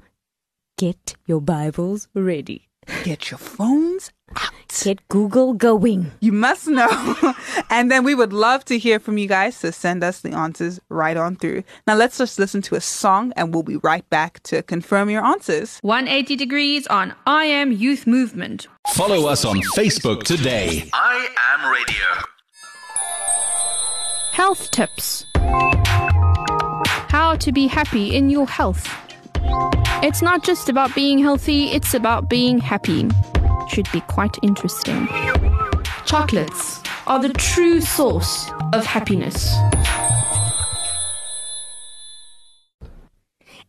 get 0.76 1.14
your 1.26 1.40
Bibles 1.40 2.08
ready. 2.12 2.66
Get 3.04 3.30
your 3.30 3.38
phones 3.38 4.10
out. 4.36 4.52
Get 4.82 5.06
Google 5.08 5.54
going. 5.54 6.12
You 6.20 6.32
must 6.32 6.68
know. 6.68 7.34
and 7.70 7.90
then 7.90 8.04
we 8.04 8.14
would 8.14 8.32
love 8.32 8.64
to 8.66 8.78
hear 8.78 8.98
from 8.98 9.18
you 9.18 9.26
guys, 9.26 9.56
so 9.56 9.70
send 9.70 10.04
us 10.04 10.20
the 10.20 10.32
answers 10.32 10.78
right 10.88 11.16
on 11.16 11.36
through. 11.36 11.64
Now 11.86 11.94
let's 11.94 12.18
just 12.18 12.38
listen 12.38 12.62
to 12.62 12.74
a 12.74 12.80
song 12.80 13.32
and 13.36 13.52
we'll 13.52 13.62
be 13.62 13.76
right 13.78 14.08
back 14.10 14.42
to 14.44 14.62
confirm 14.62 15.10
your 15.10 15.24
answers. 15.24 15.78
180 15.82 16.36
degrees 16.36 16.86
on 16.88 17.14
I 17.26 17.46
Am 17.46 17.72
Youth 17.72 18.06
Movement. 18.06 18.68
Follow 18.94 19.26
us 19.26 19.44
on 19.44 19.56
Facebook 19.76 20.22
today. 20.22 20.88
I 20.92 21.28
am 21.54 21.70
radio. 21.72 22.04
Health 24.32 24.70
tips. 24.70 25.24
How 27.08 27.36
to 27.36 27.52
be 27.52 27.66
happy 27.66 28.14
in 28.14 28.28
your 28.28 28.46
health. 28.46 28.86
It's 30.02 30.20
not 30.20 30.44
just 30.44 30.68
about 30.68 30.94
being 30.94 31.18
healthy, 31.18 31.68
it's 31.68 31.94
about 31.94 32.28
being 32.28 32.58
happy. 32.58 33.08
Should 33.68 33.90
be 33.92 34.00
quite 34.02 34.36
interesting. 34.42 35.08
Chocolates 36.04 36.82
are 37.06 37.20
the 37.20 37.32
true 37.32 37.80
source 37.80 38.50
of 38.72 38.86
happiness. 38.86 39.54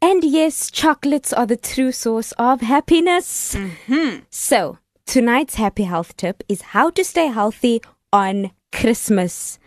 And 0.02 0.24
yes, 0.24 0.70
chocolates 0.70 1.34
are 1.34 1.46
the 1.46 1.58
true 1.58 1.92
source 1.92 2.32
of 2.34 2.62
happiness. 2.62 3.56
Mm-hmm. 3.56 4.20
So, 4.30 4.78
tonight's 5.06 5.56
happy 5.56 5.84
health 5.84 6.16
tip 6.16 6.44
is 6.48 6.62
how 6.62 6.92
to 6.92 7.04
stay 7.04 7.28
healthy 7.28 7.82
on 8.14 8.52
Christmas. 8.72 9.58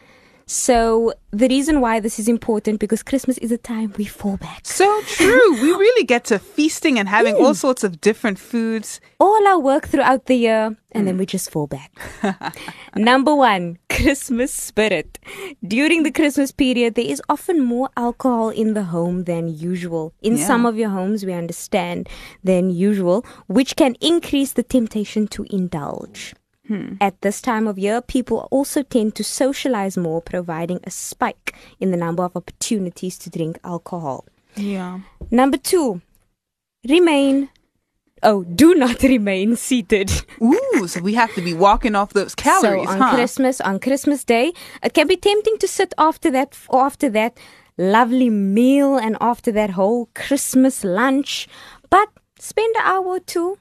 So, 0.52 1.12
the 1.30 1.46
reason 1.46 1.80
why 1.80 2.00
this 2.00 2.18
is 2.18 2.26
important 2.26 2.80
because 2.80 3.04
Christmas 3.04 3.38
is 3.38 3.52
a 3.52 3.56
time 3.56 3.94
we 3.96 4.04
fall 4.04 4.36
back. 4.36 4.62
So 4.64 5.00
true. 5.02 5.52
we 5.62 5.70
really 5.70 6.04
get 6.04 6.24
to 6.24 6.40
feasting 6.40 6.98
and 6.98 7.08
having 7.08 7.36
all 7.36 7.54
hmm. 7.54 7.64
sorts 7.66 7.84
of 7.84 8.00
different 8.00 8.36
foods. 8.40 9.00
all 9.20 9.46
our 9.46 9.60
work 9.60 9.86
throughout 9.86 10.26
the 10.26 10.34
year 10.34 10.76
and 10.90 11.06
then 11.06 11.14
hmm. 11.14 11.20
we 11.20 11.26
just 11.26 11.52
fall 11.52 11.68
back. 11.68 11.92
Number 12.96 13.32
one, 13.32 13.78
Christmas 13.88 14.52
spirit. 14.52 15.20
During 15.64 16.02
the 16.02 16.10
Christmas 16.10 16.50
period, 16.50 16.96
there 16.96 17.06
is 17.06 17.22
often 17.28 17.62
more 17.62 17.88
alcohol 17.96 18.48
in 18.48 18.74
the 18.74 18.82
home 18.82 19.24
than 19.30 19.46
usual. 19.46 20.14
In 20.20 20.36
Yeah. 20.36 20.46
some 20.48 20.66
of 20.66 20.76
your 20.76 20.90
homes, 20.90 21.24
we 21.24 21.32
understand, 21.32 22.08
than 22.42 22.70
usual, 22.70 23.24
which 23.46 23.76
can 23.76 23.94
increase 24.00 24.50
the 24.54 24.64
temptation 24.64 25.28
to 25.28 25.46
indulge. 25.48 26.34
Hmm. 26.70 26.94
At 27.00 27.20
this 27.20 27.42
time 27.42 27.66
of 27.66 27.80
year, 27.80 28.00
people 28.00 28.46
also 28.52 28.85
tend 28.85 29.16
to 29.16 29.24
socialize 29.24 29.96
more, 29.96 30.22
providing 30.22 30.78
a 30.85 30.90
spike 30.92 31.56
in 31.80 31.90
the 31.90 31.96
number 31.96 32.22
of 32.22 32.37
opportunities 32.37 33.18
to 33.18 33.28
drink 33.28 33.59
alcohol. 33.64 34.24
Yeah. 34.54 35.00
Number 35.33 35.56
two, 35.56 36.00
remain. 36.88 37.48
Oh, 38.22 38.44
do 38.44 38.76
not 38.76 39.02
remain 39.16 39.56
seated. 39.56 40.12
Ooh, 40.40 40.87
so 40.87 41.00
we 41.00 41.14
have 41.14 41.35
to 41.35 41.40
be 41.40 41.54
walking 41.54 41.96
off 41.96 42.12
those 42.12 42.37
calories, 42.37 42.87
so 42.87 42.92
on 42.92 43.00
huh? 43.00 43.14
Christmas, 43.16 43.61
on 43.61 43.80
Christmas 43.80 44.22
Day, 44.22 44.52
it 44.85 44.94
can 44.94 45.09
be 45.09 45.16
tempting 45.16 45.59
to 45.59 45.66
sit 45.66 45.92
after 45.98 46.30
that, 46.30 46.56
after 46.72 47.11
that 47.11 47.37
lovely 47.78 48.30
meal, 48.30 48.96
and 48.96 49.16
after 49.20 49.50
that 49.50 49.70
whole 49.70 50.09
Christmas 50.14 50.85
lunch. 50.85 51.48
But 51.90 52.11
spend 52.38 52.76
an 52.76 52.83
hour 52.85 53.06
or 53.06 53.18
two 53.18 53.59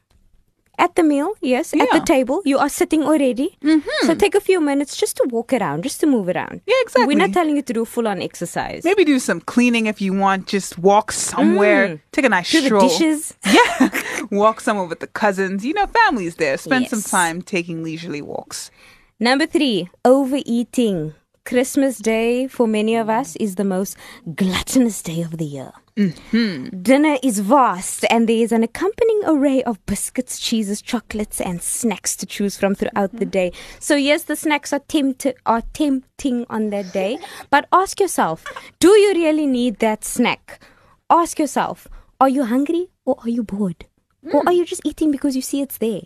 at 0.79 0.95
the 0.95 1.03
meal, 1.03 1.33
yes, 1.41 1.73
at 1.73 1.89
the 1.91 1.99
table. 1.99 2.41
You 2.45 2.57
are 2.57 2.69
sitting 2.69 3.03
already. 3.03 3.57
Mm-hmm. 3.63 4.07
So 4.07 4.15
take 4.15 4.33
a 4.33 4.39
few 4.41 4.59
minutes 4.61 4.95
just 4.97 5.17
to 5.17 5.27
walk 5.29 5.53
around, 5.53 5.83
just 5.83 5.99
to 5.99 6.07
move 6.07 6.27
around. 6.29 6.61
Yeah, 6.65 6.75
exactly. 6.81 7.05
We're 7.13 7.19
not 7.27 7.33
telling 7.33 7.55
you 7.55 7.61
to 7.61 7.73
do 7.73 7.85
full 7.85 8.07
on 8.07 8.21
exercise. 8.21 8.83
Maybe 8.83 9.03
do 9.05 9.19
some 9.19 9.41
cleaning 9.41 9.85
if 9.85 10.01
you 10.01 10.13
want. 10.13 10.47
Just 10.47 10.79
walk 10.79 11.11
somewhere. 11.11 12.01
Take 12.13 12.25
a 12.25 12.29
nice 12.29 12.49
do 12.51 12.57
Mm. 12.57 12.61
the 12.61 12.67
stroll. 12.67 12.89
dishes. 12.89 13.35
Yeah. 13.45 13.89
walk 14.31 14.61
somewhere 14.61 14.87
with 14.87 14.99
the 15.01 15.07
cousins. 15.07 15.65
You 15.65 15.73
know, 15.73 15.85
family's 15.87 16.35
there. 16.35 16.57
Spend 16.57 16.87
some 16.87 17.01
time 17.01 17.41
taking 17.41 17.83
leisurely 17.83 18.21
walks. 18.21 18.71
Number 19.19 19.45
three, 19.45 19.89
overeating. 20.05 21.13
Christmas 21.45 21.97
Day 21.97 22.47
for 22.47 22.67
many 22.67 22.95
of 22.95 23.09
us 23.09 23.35
is 23.37 23.55
the 23.55 23.63
most 23.63 23.97
gluttonous 24.35 25.01
day 25.01 25.21
of 25.23 25.37
the 25.39 25.45
year. 25.45 25.71
Mm-hmm. 25.99 26.81
Dinner 26.81 27.17
is 27.21 27.39
vast, 27.39 28.05
and 28.09 28.29
there 28.29 28.37
is 28.37 28.53
an 28.53 28.63
accompanying 28.63 29.21
array 29.25 29.61
of 29.63 29.85
biscuits, 29.85 30.39
cheeses, 30.39 30.81
chocolates, 30.81 31.41
and 31.41 31.61
snacks 31.61 32.15
to 32.15 32.25
choose 32.25 32.55
from 32.55 32.73
throughout 32.73 33.11
the 33.11 33.25
mm-hmm. 33.25 33.29
day. 33.31 33.51
So, 33.81 33.97
yes, 33.97 34.23
the 34.23 34.37
snacks 34.37 34.71
are, 34.71 34.79
tempt- 34.79 35.27
are 35.45 35.63
tempting 35.73 36.45
on 36.49 36.69
that 36.69 36.93
day, 36.93 37.19
but 37.49 37.67
ask 37.73 37.99
yourself 37.99 38.45
do 38.79 38.87
you 38.87 39.13
really 39.13 39.45
need 39.45 39.79
that 39.79 40.05
snack? 40.05 40.63
Ask 41.09 41.37
yourself 41.37 41.87
are 42.21 42.29
you 42.29 42.45
hungry 42.45 42.87
or 43.05 43.17
are 43.23 43.29
you 43.29 43.43
bored? 43.43 43.85
Or 44.31 44.39
are 44.41 44.53
mm. 44.53 44.55
you 44.55 44.65
just 44.65 44.81
eating 44.85 45.11
because 45.11 45.35
you 45.35 45.41
see 45.41 45.61
it's 45.61 45.79
there? 45.79 46.01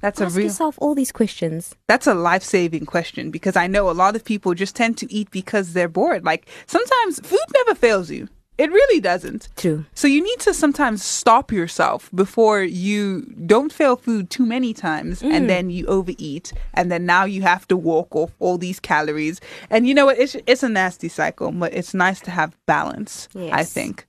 That's 0.00 0.20
Ask 0.20 0.34
a 0.34 0.38
real. 0.38 0.46
yourself 0.46 0.76
all 0.80 0.94
these 0.94 1.12
questions. 1.12 1.74
That's 1.86 2.06
a 2.06 2.14
life 2.14 2.42
saving 2.42 2.86
question 2.86 3.30
because 3.30 3.56
I 3.56 3.66
know 3.66 3.90
a 3.90 3.92
lot 3.92 4.16
of 4.16 4.24
people 4.24 4.54
just 4.54 4.76
tend 4.76 4.98
to 4.98 5.12
eat 5.12 5.30
because 5.30 5.72
they're 5.72 5.88
bored. 5.88 6.24
Like 6.24 6.48
sometimes 6.66 7.20
food 7.20 7.46
never 7.54 7.74
fails 7.74 8.10
you. 8.10 8.28
It 8.58 8.70
really 8.72 9.00
doesn't. 9.00 9.48
True. 9.56 9.84
So 9.94 10.08
you 10.08 10.22
need 10.22 10.40
to 10.40 10.54
sometimes 10.54 11.02
stop 11.04 11.52
yourself 11.52 12.08
before 12.14 12.62
you 12.62 13.22
don't 13.46 13.70
fail 13.72 13.96
food 13.96 14.30
too 14.30 14.46
many 14.46 14.72
times 14.72 15.20
Mm. 15.22 15.32
and 15.32 15.50
then 15.50 15.68
you 15.70 15.84
overeat 15.86 16.52
and 16.72 16.90
then 16.90 17.04
now 17.04 17.24
you 17.26 17.42
have 17.42 17.68
to 17.68 17.76
walk 17.76 18.16
off 18.16 18.30
all 18.38 18.56
these 18.58 18.80
calories. 18.80 19.40
And 19.68 19.86
you 19.86 19.92
know 19.94 20.06
what? 20.06 20.18
It's 20.18 20.36
it's 20.46 20.62
a 20.62 20.68
nasty 20.70 21.08
cycle, 21.08 21.52
but 21.52 21.74
it's 21.74 21.92
nice 21.94 22.20
to 22.20 22.30
have 22.30 22.56
balance, 22.66 23.28
I 23.36 23.62
think. 23.64 24.06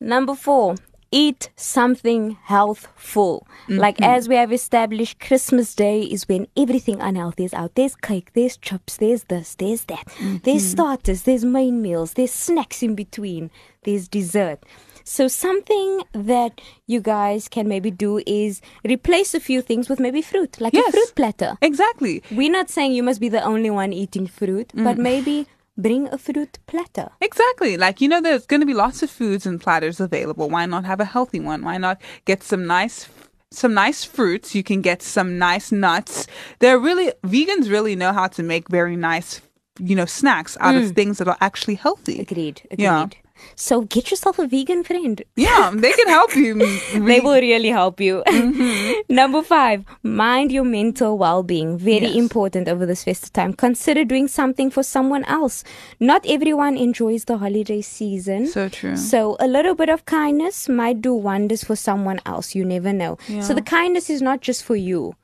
Number 0.00 0.34
four, 0.34 0.74
eat 1.10 1.50
something 1.56 2.38
healthful. 2.44 3.46
Mm-hmm. 3.62 3.78
Like 3.78 4.00
as 4.00 4.28
we 4.28 4.36
have 4.36 4.52
established, 4.52 5.20
Christmas 5.20 5.74
Day 5.74 6.02
is 6.02 6.28
when 6.28 6.46
everything 6.56 7.00
unhealthy 7.00 7.44
is 7.44 7.54
out. 7.54 7.74
There's 7.74 7.96
cake, 7.96 8.32
there's 8.34 8.56
chips, 8.56 8.96
there's 8.96 9.24
this, 9.24 9.54
there's 9.54 9.84
that. 9.84 10.06
Mm-hmm. 10.06 10.36
There's 10.44 10.66
starters, 10.66 11.22
there's 11.22 11.44
main 11.44 11.80
meals, 11.82 12.14
there's 12.14 12.32
snacks 12.32 12.82
in 12.82 12.94
between, 12.94 13.50
there's 13.84 14.08
dessert. 14.08 14.64
So 15.04 15.26
something 15.26 16.02
that 16.12 16.60
you 16.86 17.00
guys 17.00 17.48
can 17.48 17.66
maybe 17.66 17.90
do 17.90 18.20
is 18.26 18.60
replace 18.84 19.32
a 19.32 19.40
few 19.40 19.62
things 19.62 19.88
with 19.88 19.98
maybe 19.98 20.20
fruit, 20.20 20.60
like 20.60 20.74
Yes. 20.74 20.88
a 20.88 20.92
fruit 20.92 21.12
platter. 21.16 21.56
Exactly. 21.62 22.22
We're 22.30 22.50
not 22.50 22.68
saying 22.68 22.92
you 22.92 23.02
must 23.02 23.18
be 23.18 23.30
the 23.30 23.42
only 23.42 23.70
one 23.70 23.94
eating 23.94 24.26
fruit, 24.26 24.70
but 24.74 24.98
mm. 24.98 25.08
maybe 25.10 25.46
bring 25.78 26.08
a 26.08 26.18
fruit 26.18 26.58
platter. 26.66 27.10
Exactly. 27.20 27.76
Like, 27.76 28.00
you 28.00 28.08
know, 28.08 28.20
there's 28.20 28.46
going 28.46 28.60
to 28.60 28.66
be 28.66 28.74
lots 28.74 29.02
of 29.02 29.10
foods 29.10 29.46
and 29.46 29.60
platters 29.60 30.00
available. 30.00 30.50
Why 30.50 30.66
not 30.66 30.84
have 30.84 31.00
a 31.00 31.04
healthy 31.04 31.40
one? 31.40 31.62
Why 31.64 31.78
not 31.78 32.02
get 32.24 32.42
some 32.42 32.66
nice 32.66 33.08
some 33.50 33.72
nice 33.72 34.04
fruits? 34.04 34.54
You 34.54 34.62
can 34.62 34.82
get 34.82 35.00
some 35.00 35.38
nice 35.38 35.72
nuts. 35.72 36.26
They're 36.58 36.78
really 36.78 37.12
vegans 37.24 37.70
really 37.70 37.96
know 37.96 38.12
how 38.12 38.26
to 38.28 38.42
make 38.42 38.68
very 38.68 38.96
nice, 38.96 39.40
you 39.78 39.96
know, 39.96 40.04
snacks 40.04 40.56
out 40.60 40.74
of 40.74 40.82
mm. 40.82 40.94
things 40.94 41.18
that 41.18 41.28
are 41.28 41.38
actually 41.40 41.76
healthy. 41.76 42.20
Agreed. 42.20 42.60
Agreed. 42.70 42.82
Yeah. 42.82 43.06
So 43.56 43.82
get 43.82 44.10
yourself 44.10 44.38
a 44.38 44.46
vegan 44.46 44.84
friend. 44.84 45.22
Yeah, 45.36 45.70
they 45.74 45.92
can 45.92 46.08
help 46.08 46.34
you. 46.36 46.54
They 47.08 47.20
will 47.20 47.40
really 47.40 47.68
help 47.68 48.00
you. 48.00 48.22
Mm-hmm. 48.26 48.92
Number 49.14 49.42
five, 49.42 49.84
mind 50.02 50.52
your 50.52 50.64
mental 50.64 51.18
well 51.18 51.42
being. 51.42 51.78
Very 51.78 52.06
Yes. 52.06 52.16
important 52.16 52.68
over 52.68 52.86
this 52.86 53.04
festive 53.04 53.32
time. 53.32 53.52
Consider 53.52 54.04
doing 54.04 54.28
something 54.28 54.70
for 54.70 54.82
someone 54.82 55.24
else. 55.24 55.64
Not 56.00 56.24
everyone 56.26 56.76
enjoys 56.76 57.24
the 57.24 57.38
holiday 57.38 57.80
season. 57.82 58.46
So 58.48 58.68
true. 58.68 58.96
So 58.96 59.36
a 59.40 59.46
little 59.48 59.74
bit 59.74 59.88
of 59.88 60.04
kindness 60.06 60.68
might 60.68 61.00
do 61.02 61.14
wonders 61.14 61.64
for 61.64 61.76
someone 61.76 62.20
else. 62.26 62.54
You 62.54 62.64
never 62.64 62.92
know. 62.92 63.18
So 63.40 63.54
the 63.54 63.62
kindness 63.62 64.10
is 64.10 64.22
not 64.22 64.40
just 64.40 64.62
for 64.64 64.76
you. 64.76 65.14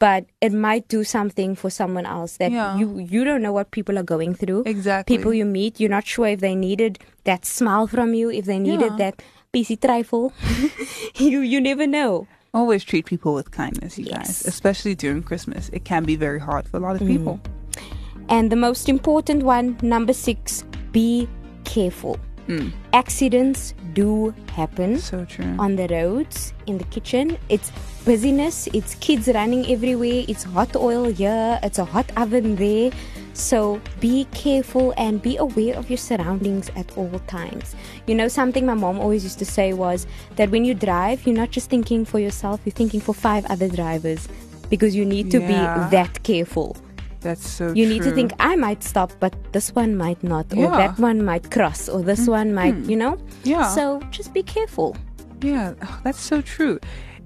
But 0.00 0.26
it 0.40 0.52
might 0.52 0.88
do 0.88 1.04
something 1.04 1.54
for 1.54 1.70
someone 1.70 2.04
else 2.04 2.36
that 2.38 2.50
Yeah. 2.52 2.76
you 2.76 2.98
you 2.98 3.24
don't 3.24 3.42
know 3.42 3.52
what 3.52 3.70
people 3.70 3.98
are 3.98 4.02
going 4.02 4.34
through. 4.34 4.64
Exactly. 4.66 5.16
People 5.16 5.32
you 5.32 5.44
meet, 5.44 5.78
you're 5.80 5.90
not 5.98 6.06
sure 6.06 6.26
if 6.28 6.40
they 6.40 6.54
needed 6.54 6.98
that 7.24 7.44
smile 7.46 7.86
from 7.86 8.12
you, 8.14 8.30
if 8.30 8.44
they 8.44 8.58
needed 8.58 8.92
Yeah. 8.92 8.96
that 9.04 9.22
PC 9.52 9.76
trifle. 9.80 10.32
you 11.16 11.40
you 11.40 11.60
never 11.60 11.86
know. 11.86 12.26
Always 12.52 12.84
treat 12.84 13.06
people 13.06 13.34
with 13.34 13.50
kindness, 13.50 13.98
you 13.98 14.06
Yes. 14.06 14.26
guys. 14.26 14.46
Especially 14.46 14.94
during 14.94 15.22
Christmas. 15.22 15.70
It 15.72 15.84
can 15.84 16.04
be 16.04 16.16
very 16.16 16.40
hard 16.40 16.68
for 16.68 16.76
a 16.76 16.80
lot 16.80 17.00
of 17.00 17.06
people. 17.06 17.38
Mm. 17.40 18.26
And 18.28 18.50
the 18.50 18.56
most 18.56 18.88
important 18.88 19.42
one, 19.42 19.76
number 19.82 20.12
six, 20.12 20.64
be 20.92 21.28
careful. 21.64 22.18
Hmm. 22.46 22.68
Accidents 22.92 23.74
do 23.94 24.34
happen 24.52 24.98
So 24.98 25.24
true. 25.24 25.54
on 25.58 25.76
the 25.76 25.88
roads, 25.88 26.52
in 26.66 26.78
the 26.78 26.84
kitchen. 26.84 27.38
It's 27.48 27.72
busyness, 28.04 28.66
it's 28.74 28.94
kids 28.96 29.28
running 29.28 29.66
everywhere, 29.70 30.24
it's 30.28 30.44
hot 30.44 30.76
oil 30.76 31.04
here, 31.06 31.58
it's 31.62 31.78
a 31.78 31.84
hot 31.84 32.10
oven 32.16 32.56
there. 32.56 32.90
So 33.32 33.80
be 33.98 34.26
careful 34.32 34.94
and 34.96 35.20
be 35.20 35.36
aware 35.38 35.74
of 35.76 35.90
your 35.90 35.96
surroundings 35.96 36.70
at 36.76 36.96
all 36.96 37.18
times. 37.26 37.74
You 38.06 38.14
know, 38.14 38.28
something 38.28 38.64
my 38.66 38.74
mom 38.74 39.00
always 39.00 39.24
used 39.24 39.38
to 39.40 39.44
say 39.46 39.72
was 39.72 40.06
that 40.36 40.50
when 40.50 40.64
you 40.64 40.74
drive, 40.74 41.26
you're 41.26 41.34
not 41.34 41.50
just 41.50 41.68
thinking 41.70 42.04
for 42.04 42.18
yourself, 42.20 42.60
you're 42.64 42.72
thinking 42.74 43.00
for 43.00 43.14
five 43.14 43.44
other 43.46 43.68
drivers 43.68 44.28
because 44.70 44.94
you 44.94 45.04
need 45.04 45.30
to 45.32 45.40
Yeah. 45.40 45.48
be 45.88 45.90
that 45.96 46.22
careful. 46.22 46.76
That's 47.24 47.48
so 47.48 47.72
You 47.72 47.86
need 47.88 48.02
to 48.02 48.12
think, 48.12 48.32
I 48.38 48.54
might 48.54 48.84
stop, 48.84 49.10
but 49.18 49.32
this 49.52 49.74
one 49.74 49.96
might 49.96 50.22
not, 50.22 50.46
or 50.52 50.56
Yeah. 50.56 50.66
Mm-hmm. 50.68 50.78
that 50.78 50.98
one 50.98 51.24
might 51.24 51.50
cross, 51.50 51.88
or 51.88 52.02
this 52.02 52.28
one 52.28 52.52
might, 52.54 52.76
you 52.90 52.96
know? 52.96 53.16
Yeah. 53.44 53.66
So 53.76 53.98
just 54.10 54.32
be 54.34 54.42
careful. 54.42 54.94
Yeah, 55.40 55.72
oh, 55.82 56.00
that's 56.04 56.20
so 56.20 56.40
true. 56.42 56.78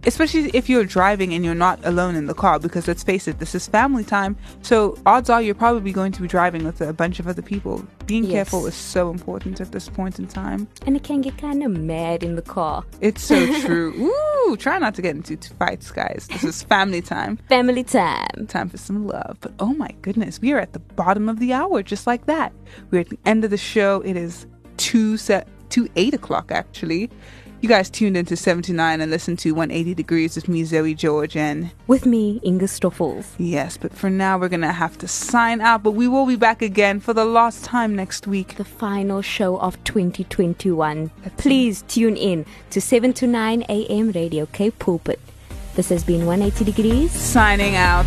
Especially 0.08 0.50
if 0.54 0.70
you're 0.70 0.84
driving 0.86 1.34
and 1.34 1.44
you're 1.44 1.54
not 1.54 1.78
alone 1.84 2.14
in 2.16 2.24
the 2.24 2.32
car, 2.34 2.58
because 2.58 2.88
let's 2.88 3.02
face 3.02 3.28
it, 3.28 3.38
this 3.40 3.54
is 3.54 3.68
family 3.68 4.02
time. 4.02 4.36
So 4.62 4.96
odds 5.04 5.28
are 5.28 5.42
you're 5.42 5.54
probably 5.54 5.92
going 5.92 6.12
to 6.12 6.22
be 6.22 6.28
driving 6.28 6.64
with 6.64 6.80
a 6.80 6.94
bunch 6.94 7.20
of 7.20 7.28
other 7.28 7.42
people. 7.42 7.84
Being 8.06 8.24
Yes. 8.24 8.32
careful 8.32 8.66
is 8.66 8.74
so 8.74 9.10
important 9.10 9.60
at 9.60 9.70
this 9.70 9.90
point 9.90 10.18
in 10.18 10.26
time. 10.26 10.66
And 10.86 10.96
it 10.96 11.04
can 11.04 11.20
get 11.20 11.36
kind 11.36 11.62
of 11.62 11.72
mad 11.72 12.24
in 12.24 12.36
the 12.36 12.42
car. 12.42 12.84
It's 13.02 13.22
so 13.22 13.36
true. 13.60 13.92
Ooh, 14.48 14.56
try 14.56 14.78
not 14.78 14.94
to 14.94 15.02
get 15.02 15.14
into 15.14 15.36
fights, 15.56 15.90
guys. 15.90 16.26
This 16.32 16.42
is 16.42 16.62
family 16.62 17.02
time. 17.02 17.36
Family 17.50 17.84
time. 17.84 18.46
Time 18.48 18.70
for 18.70 18.78
some 18.78 19.06
love. 19.06 19.36
But 19.42 19.52
oh 19.60 19.74
my 19.74 19.90
goodness, 20.00 20.40
we 20.40 20.52
are 20.54 20.58
at 20.58 20.72
the 20.72 20.78
bottom 20.78 21.28
of 21.28 21.38
the 21.38 21.52
hour, 21.52 21.82
just 21.82 22.06
like 22.06 22.24
that. 22.24 22.54
We're 22.90 23.02
at 23.02 23.10
the 23.10 23.18
end 23.26 23.44
of 23.44 23.50
the 23.50 23.58
show. 23.58 24.00
It 24.00 24.16
is 24.16 24.46
two 24.78 25.18
set 25.18 25.46
to 25.68 25.86
eight 25.96 26.14
o'clock 26.14 26.50
actually. 26.50 27.10
You 27.60 27.68
guys 27.68 27.90
tuned 27.90 28.16
into 28.16 28.36
79 28.36 29.00
and 29.00 29.10
listened 29.10 29.40
to 29.40 29.50
180 29.50 29.92
Degrees 29.94 30.36
with 30.36 30.46
me, 30.48 30.62
Zoe 30.62 30.94
George, 30.94 31.36
and 31.36 31.72
With 31.88 32.06
me, 32.06 32.40
Inga 32.44 32.66
Stoffels. 32.66 33.26
yes, 33.36 33.76
but 33.76 33.92
for 33.92 34.08
now 34.08 34.38
we're 34.38 34.48
gonna 34.48 34.72
have 34.72 34.96
to 34.98 35.08
sign 35.08 35.60
out. 35.60 35.82
But 35.82 35.90
we 35.92 36.06
will 36.06 36.24
be 36.24 36.36
back 36.36 36.62
again 36.62 37.00
for 37.00 37.12
the 37.12 37.24
last 37.24 37.64
time 37.64 37.96
next 37.96 38.28
week. 38.28 38.54
The 38.56 38.64
final 38.64 39.22
show 39.22 39.58
of 39.58 39.82
2021. 39.82 41.10
Please 41.36 41.82
tune 41.88 42.16
in 42.16 42.46
to 42.70 42.80
7 42.80 43.12
to 43.14 43.26
9 43.26 43.62
a.m. 43.68 44.12
Radio 44.12 44.46
Cape 44.46 44.78
Pulpit. 44.78 45.18
This 45.74 45.88
has 45.88 46.04
been 46.04 46.26
180 46.26 46.64
Degrees. 46.70 47.10
Signing 47.10 47.74
out. 47.74 48.06